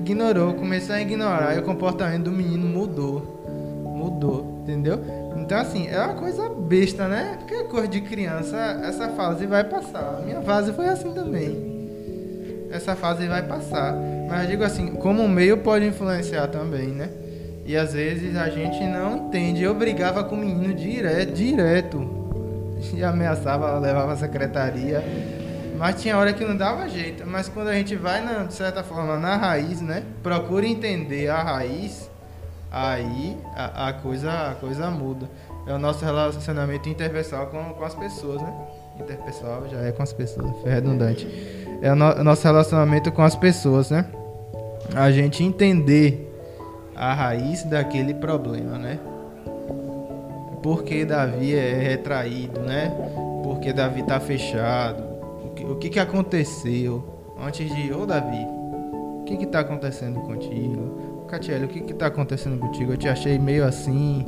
[0.00, 3.40] ignorou, começou a ignorar e o comportamento do menino mudou.
[3.84, 5.00] Mudou, entendeu?
[5.36, 7.36] Então, assim, é uma coisa besta, né?
[7.38, 10.18] Porque é coisa de criança, essa fase vai passar.
[10.18, 12.68] A minha fase foi assim também.
[12.70, 13.94] Essa fase vai passar.
[14.28, 17.08] Mas eu digo assim, como o meio pode influenciar também, né?
[17.66, 19.62] E às vezes a gente não entende.
[19.62, 22.20] Eu brigava com o menino direto, direto.
[22.94, 25.04] E ameaçava, levava a secretaria.
[25.80, 27.26] Mas tinha hora que não dava jeito.
[27.26, 30.02] Mas quando a gente vai, na, de certa forma, na raiz, né?
[30.22, 32.10] Procura entender a raiz,
[32.70, 35.26] aí a, a coisa, a coisa muda.
[35.66, 38.52] É o nosso relacionamento interpessoal com, com as pessoas, né?
[39.00, 41.26] Interpessoal já é com as pessoas, foi redundante.
[41.80, 44.04] É o, no, o nosso relacionamento com as pessoas, né?
[44.94, 46.30] A gente entender
[46.94, 48.98] a raiz daquele problema, né?
[50.62, 52.92] Por que Davi é retraído, né?
[53.42, 55.09] Por que Davi tá fechado?
[55.64, 57.04] O que, que, aconteceu
[57.38, 57.92] antes de.
[57.92, 58.46] Ô Davi,
[59.20, 61.26] o que que tá acontecendo contigo?
[61.28, 62.92] Catiele, o que que tá acontecendo contigo?
[62.92, 64.26] Eu te achei meio assim,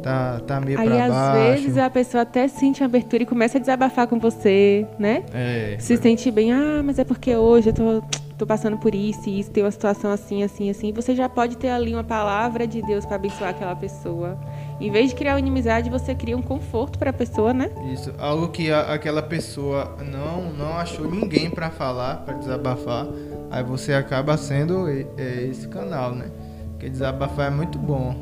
[0.00, 1.62] tá, tá meio Aí pra às baixo.
[1.62, 5.24] vezes a pessoa até sente uma abertura e começa a desabafar com você, né?
[5.34, 8.02] É, Se sente bem, ah, mas é porque hoje eu tô,
[8.38, 10.92] tô passando por isso e isso, tem uma situação assim, assim, assim.
[10.92, 14.38] Você já pode ter ali uma palavra de Deus para abençoar aquela pessoa.
[14.80, 17.70] Em vez de criar uma inimizade, você cria um conforto para a pessoa, né?
[17.92, 23.06] Isso, algo que a- aquela pessoa não não achou ninguém pra falar, pra desabafar,
[23.50, 26.30] aí você acaba sendo é, esse canal, né?
[26.72, 28.14] Porque desabafar é muito bom,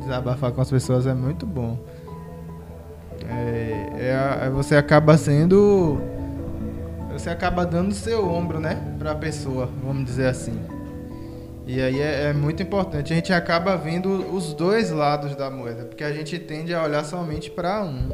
[0.00, 1.78] desabafar com as pessoas é muito bom.
[3.28, 5.98] É, é a- é você acaba sendo,
[7.10, 10.60] você acaba dando seu ombro, né, pra pessoa, vamos dizer assim.
[11.66, 13.12] E aí é, é muito importante.
[13.12, 17.04] A gente acaba vendo os dois lados da moeda, porque a gente tende a olhar
[17.04, 18.08] somente para um.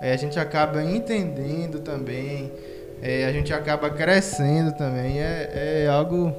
[0.00, 2.52] Aí a gente acaba entendendo também,
[3.02, 5.20] é, a gente acaba crescendo também.
[5.20, 6.32] É, é algo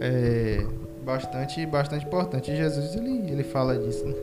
[0.00, 0.64] é,
[1.02, 2.52] bastante, bastante importante.
[2.52, 4.04] E Jesus ele, ele fala disso.
[4.04, 4.14] Né?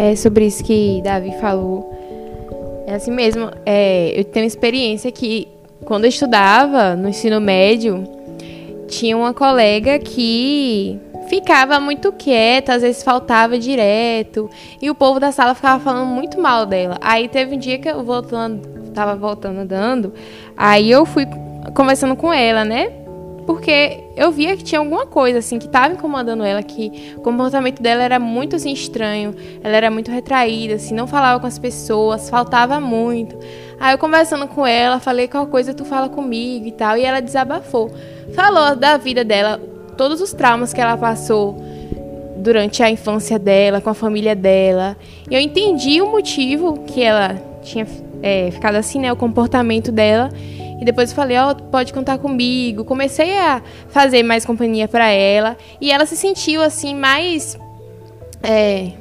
[0.00, 1.92] É sobre isso que Davi falou.
[2.86, 3.50] É assim mesmo.
[3.66, 5.48] É, eu tenho experiência que
[5.84, 8.04] quando eu estudava no ensino médio,
[8.86, 14.48] tinha uma colega que ficava muito quieta, às vezes faltava direto,
[14.80, 16.96] e o povo da sala ficava falando muito mal dela.
[17.00, 20.14] Aí teve um dia que eu voltando, tava voltando andando,
[20.56, 21.26] aí eu fui
[21.74, 22.92] conversando com ela, né?
[23.48, 27.80] Porque eu via que tinha alguma coisa assim que estava incomodando ela, que o comportamento
[27.80, 29.34] dela era muito assim estranho,
[29.64, 33.38] ela era muito retraída, assim, não falava com as pessoas, faltava muito.
[33.80, 37.20] Aí eu conversando com ela, falei qual coisa tu fala comigo e tal, e ela
[37.20, 37.90] desabafou.
[38.34, 39.58] Falou da vida dela,
[39.96, 41.56] todos os traumas que ela passou
[42.36, 44.94] durante a infância dela, com a família dela.
[45.30, 47.86] E eu entendi o motivo que ela tinha
[48.22, 50.28] é, ficado assim, né, o comportamento dela.
[50.80, 52.84] E depois eu falei, ó, pode contar comigo.
[52.84, 55.56] Comecei a fazer mais companhia para ela.
[55.80, 57.58] E ela se sentiu, assim, mais
[58.42, 58.92] é,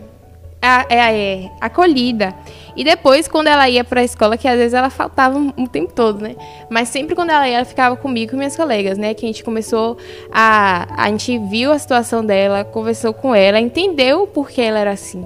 [0.62, 2.34] é, é, acolhida.
[2.78, 5.92] E depois, quando ela ia para a escola, que às vezes ela faltava o tempo
[5.92, 6.36] todo, né?
[6.70, 9.16] Mas sempre quando ela ia, ela ficava comigo e com minhas colegas, né?
[9.16, 9.98] Que a gente começou
[10.32, 10.88] a.
[10.96, 15.26] A gente viu a situação dela, conversou com ela, entendeu o porquê ela era assim.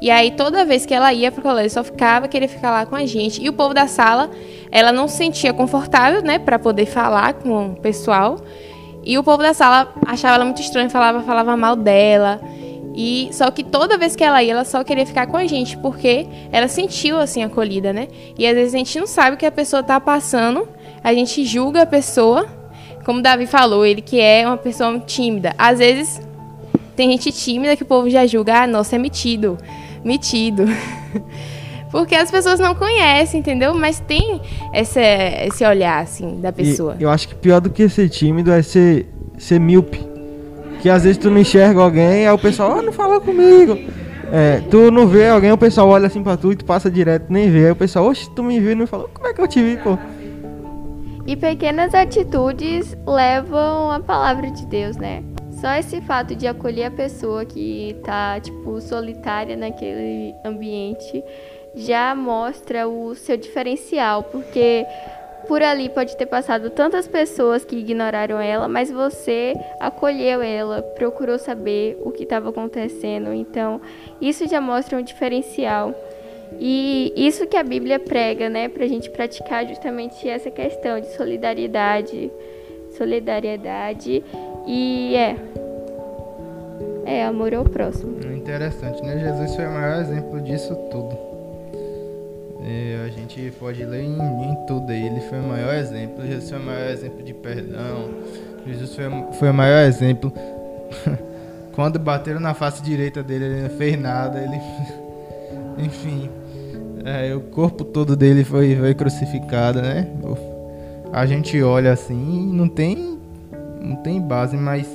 [0.00, 2.94] E aí, toda vez que ela ia pro colégio, só ficava, queria ficar lá com
[2.94, 3.42] a gente.
[3.42, 4.30] E o povo da sala,
[4.70, 6.38] ela não se sentia confortável, né?
[6.38, 8.38] Para poder falar com o pessoal.
[9.04, 12.40] E o povo da sala achava ela muito estranha, falava, falava mal dela.
[12.94, 15.76] E só que toda vez que ela ia, ela só queria ficar com a gente,
[15.78, 18.08] porque ela sentiu assim acolhida, né?
[18.38, 20.68] E às vezes a gente não sabe o que a pessoa tá passando,
[21.02, 22.46] a gente julga a pessoa,
[23.04, 25.54] como o Davi falou, ele que é uma pessoa tímida.
[25.56, 26.20] Às vezes
[26.94, 29.56] tem gente tímida que o povo já julga, ah, nossa, é metido,
[30.04, 30.64] metido.
[31.90, 33.74] Porque as pessoas não conhecem, entendeu?
[33.74, 34.40] Mas tem
[34.72, 35.00] esse,
[35.46, 36.96] esse olhar, assim, da E pessoa.
[36.98, 39.06] eu acho que pior do que ser tímido é ser,
[39.36, 40.11] ser míope.
[40.82, 43.78] Que às vezes tu não enxerga alguém, aí o pessoal, ah, não fala comigo.
[44.32, 47.26] É, tu não vê alguém, o pessoal olha assim pra tu e tu passa direto,
[47.30, 47.66] nem vê.
[47.66, 49.62] Aí o pessoal, oxe, tu me viu e não falou, como é que eu te
[49.62, 49.96] vi, pô?
[51.24, 55.22] E pequenas atitudes levam a palavra de Deus, né?
[55.52, 61.22] Só esse fato de acolher a pessoa que tá, tipo, solitária naquele ambiente
[61.76, 64.84] já mostra o seu diferencial, porque
[65.46, 71.38] por ali pode ter passado tantas pessoas que ignoraram ela, mas você acolheu ela, procurou
[71.38, 73.32] saber o que estava acontecendo.
[73.32, 73.80] Então,
[74.20, 75.94] isso já mostra um diferencial.
[76.58, 82.30] E isso que a Bíblia prega, né, pra gente praticar justamente essa questão de solidariedade,
[82.96, 84.22] solidariedade
[84.66, 85.36] e é
[87.04, 88.18] é amor ao próximo.
[88.32, 89.18] Interessante, né?
[89.18, 91.31] Jesus foi o maior exemplo disso tudo.
[93.04, 95.06] A gente pode ler em, em tudo aí.
[95.06, 96.26] Ele foi o maior exemplo.
[96.26, 98.10] Jesus foi o maior exemplo de perdão.
[98.66, 99.04] Jesus foi,
[99.38, 100.32] foi o maior exemplo.
[101.74, 104.38] Quando bateram na face direita dele, ele não fez nada.
[104.38, 104.60] Ele,
[105.84, 106.30] enfim,
[107.04, 110.06] é, o corpo todo dele foi, foi crucificado, né?
[111.12, 113.18] A gente olha assim e não tem,
[113.80, 114.86] não tem base, mas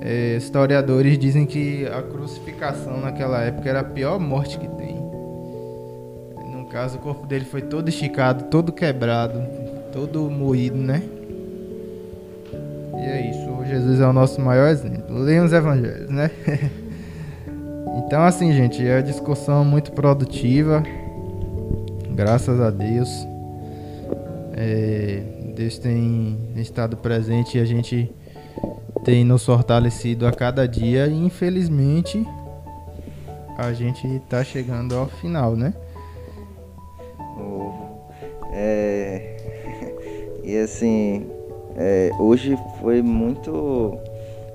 [0.00, 4.93] é, historiadores dizem que a crucificação naquela época era a pior morte que tem.
[6.74, 9.40] No caso, o corpo dele foi todo esticado, todo quebrado,
[9.92, 11.04] todo moído, né?
[12.96, 13.64] E é isso.
[13.64, 15.16] Jesus é o nosso maior exemplo.
[15.16, 16.32] Leiam os evangelhos, né?
[18.04, 20.82] então, assim, gente, é uma discussão muito produtiva.
[22.10, 23.08] Graças a Deus.
[24.54, 25.22] É,
[25.54, 28.10] Deus tem estado presente e a gente
[29.04, 31.06] tem nos fortalecido a cada dia.
[31.06, 32.26] E infelizmente
[33.56, 35.72] a gente está chegando ao final, né?
[40.64, 41.26] Assim,
[41.76, 43.98] é, hoje foi muito,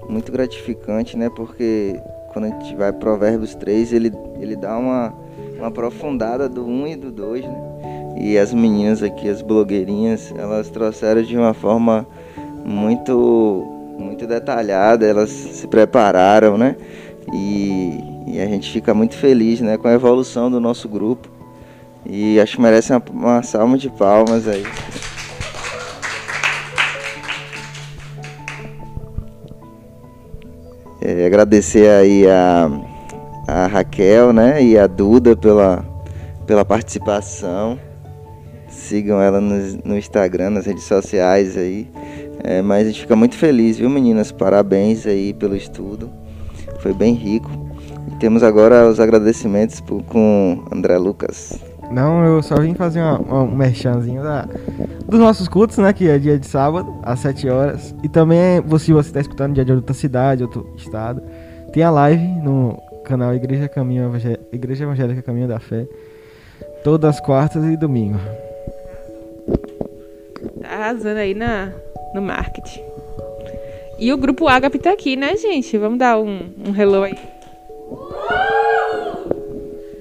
[0.08, 1.30] muito gratificante, né?
[1.36, 2.00] Porque
[2.32, 5.14] quando a gente vai Provérbios 3, ele, ele dá uma,
[5.58, 7.70] uma aprofundada do 1 e do 2, né?
[8.18, 12.06] E as meninas aqui, as blogueirinhas, elas trouxeram de uma forma
[12.66, 13.66] muito,
[13.98, 16.76] muito detalhada, elas se prepararam, né?
[17.34, 21.30] E, e a gente fica muito feliz né, com a evolução do nosso grupo.
[22.06, 24.64] E acho que merece uma, uma salva de palmas aí.
[31.26, 32.70] Agradecer aí a,
[33.48, 35.86] a Raquel né, e a Duda pela,
[36.46, 37.80] pela participação.
[38.70, 41.90] Sigam ela no, no Instagram, nas redes sociais aí.
[42.44, 44.32] É, mas a gente fica muito feliz, viu meninas?
[44.32, 46.10] Parabéns aí pelo estudo.
[46.80, 47.50] Foi bem rico.
[48.08, 51.69] E temos agora os agradecimentos por, com André Lucas.
[51.92, 54.48] Não, eu só vim fazer uma, uma, um merchanzinho da,
[55.06, 55.92] dos nossos cultos, né?
[55.92, 57.96] Que é dia de sábado, às 7 horas.
[58.04, 61.22] E também, se você está escutando dia de outra cidade, outro estado,
[61.74, 64.12] tem a live no canal Igreja Caminho
[64.52, 65.88] Igreja Evangélica Caminho da Fé.
[66.84, 68.20] Todas as quartas e domingo.
[70.62, 71.72] Tá arrasando aí na,
[72.14, 72.82] no marketing.
[73.98, 75.78] E o grupo Agape tá aqui, né, gente?
[75.78, 77.18] Vamos dar um, um hello aí.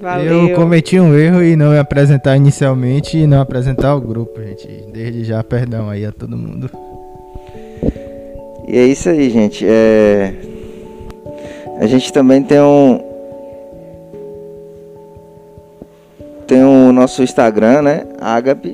[0.00, 0.48] Valeu.
[0.48, 4.66] Eu cometi um erro e não me apresentar inicialmente e não apresentar o grupo, gente.
[4.92, 6.70] Desde já, perdão aí a todo mundo.
[8.66, 9.64] E é isso aí, gente.
[9.66, 10.34] É...
[11.80, 13.00] A gente também tem um.
[16.46, 18.06] Tem o nosso Instagram, né?
[18.20, 18.68] agape.isf.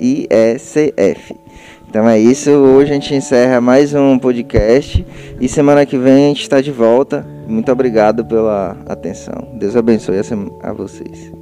[0.00, 1.34] IECF.
[1.92, 5.04] Então é isso, hoje a gente encerra mais um podcast
[5.38, 7.22] e semana que vem a gente está de volta.
[7.46, 9.50] Muito obrigado pela atenção.
[9.52, 10.16] Deus abençoe
[10.62, 11.41] a vocês.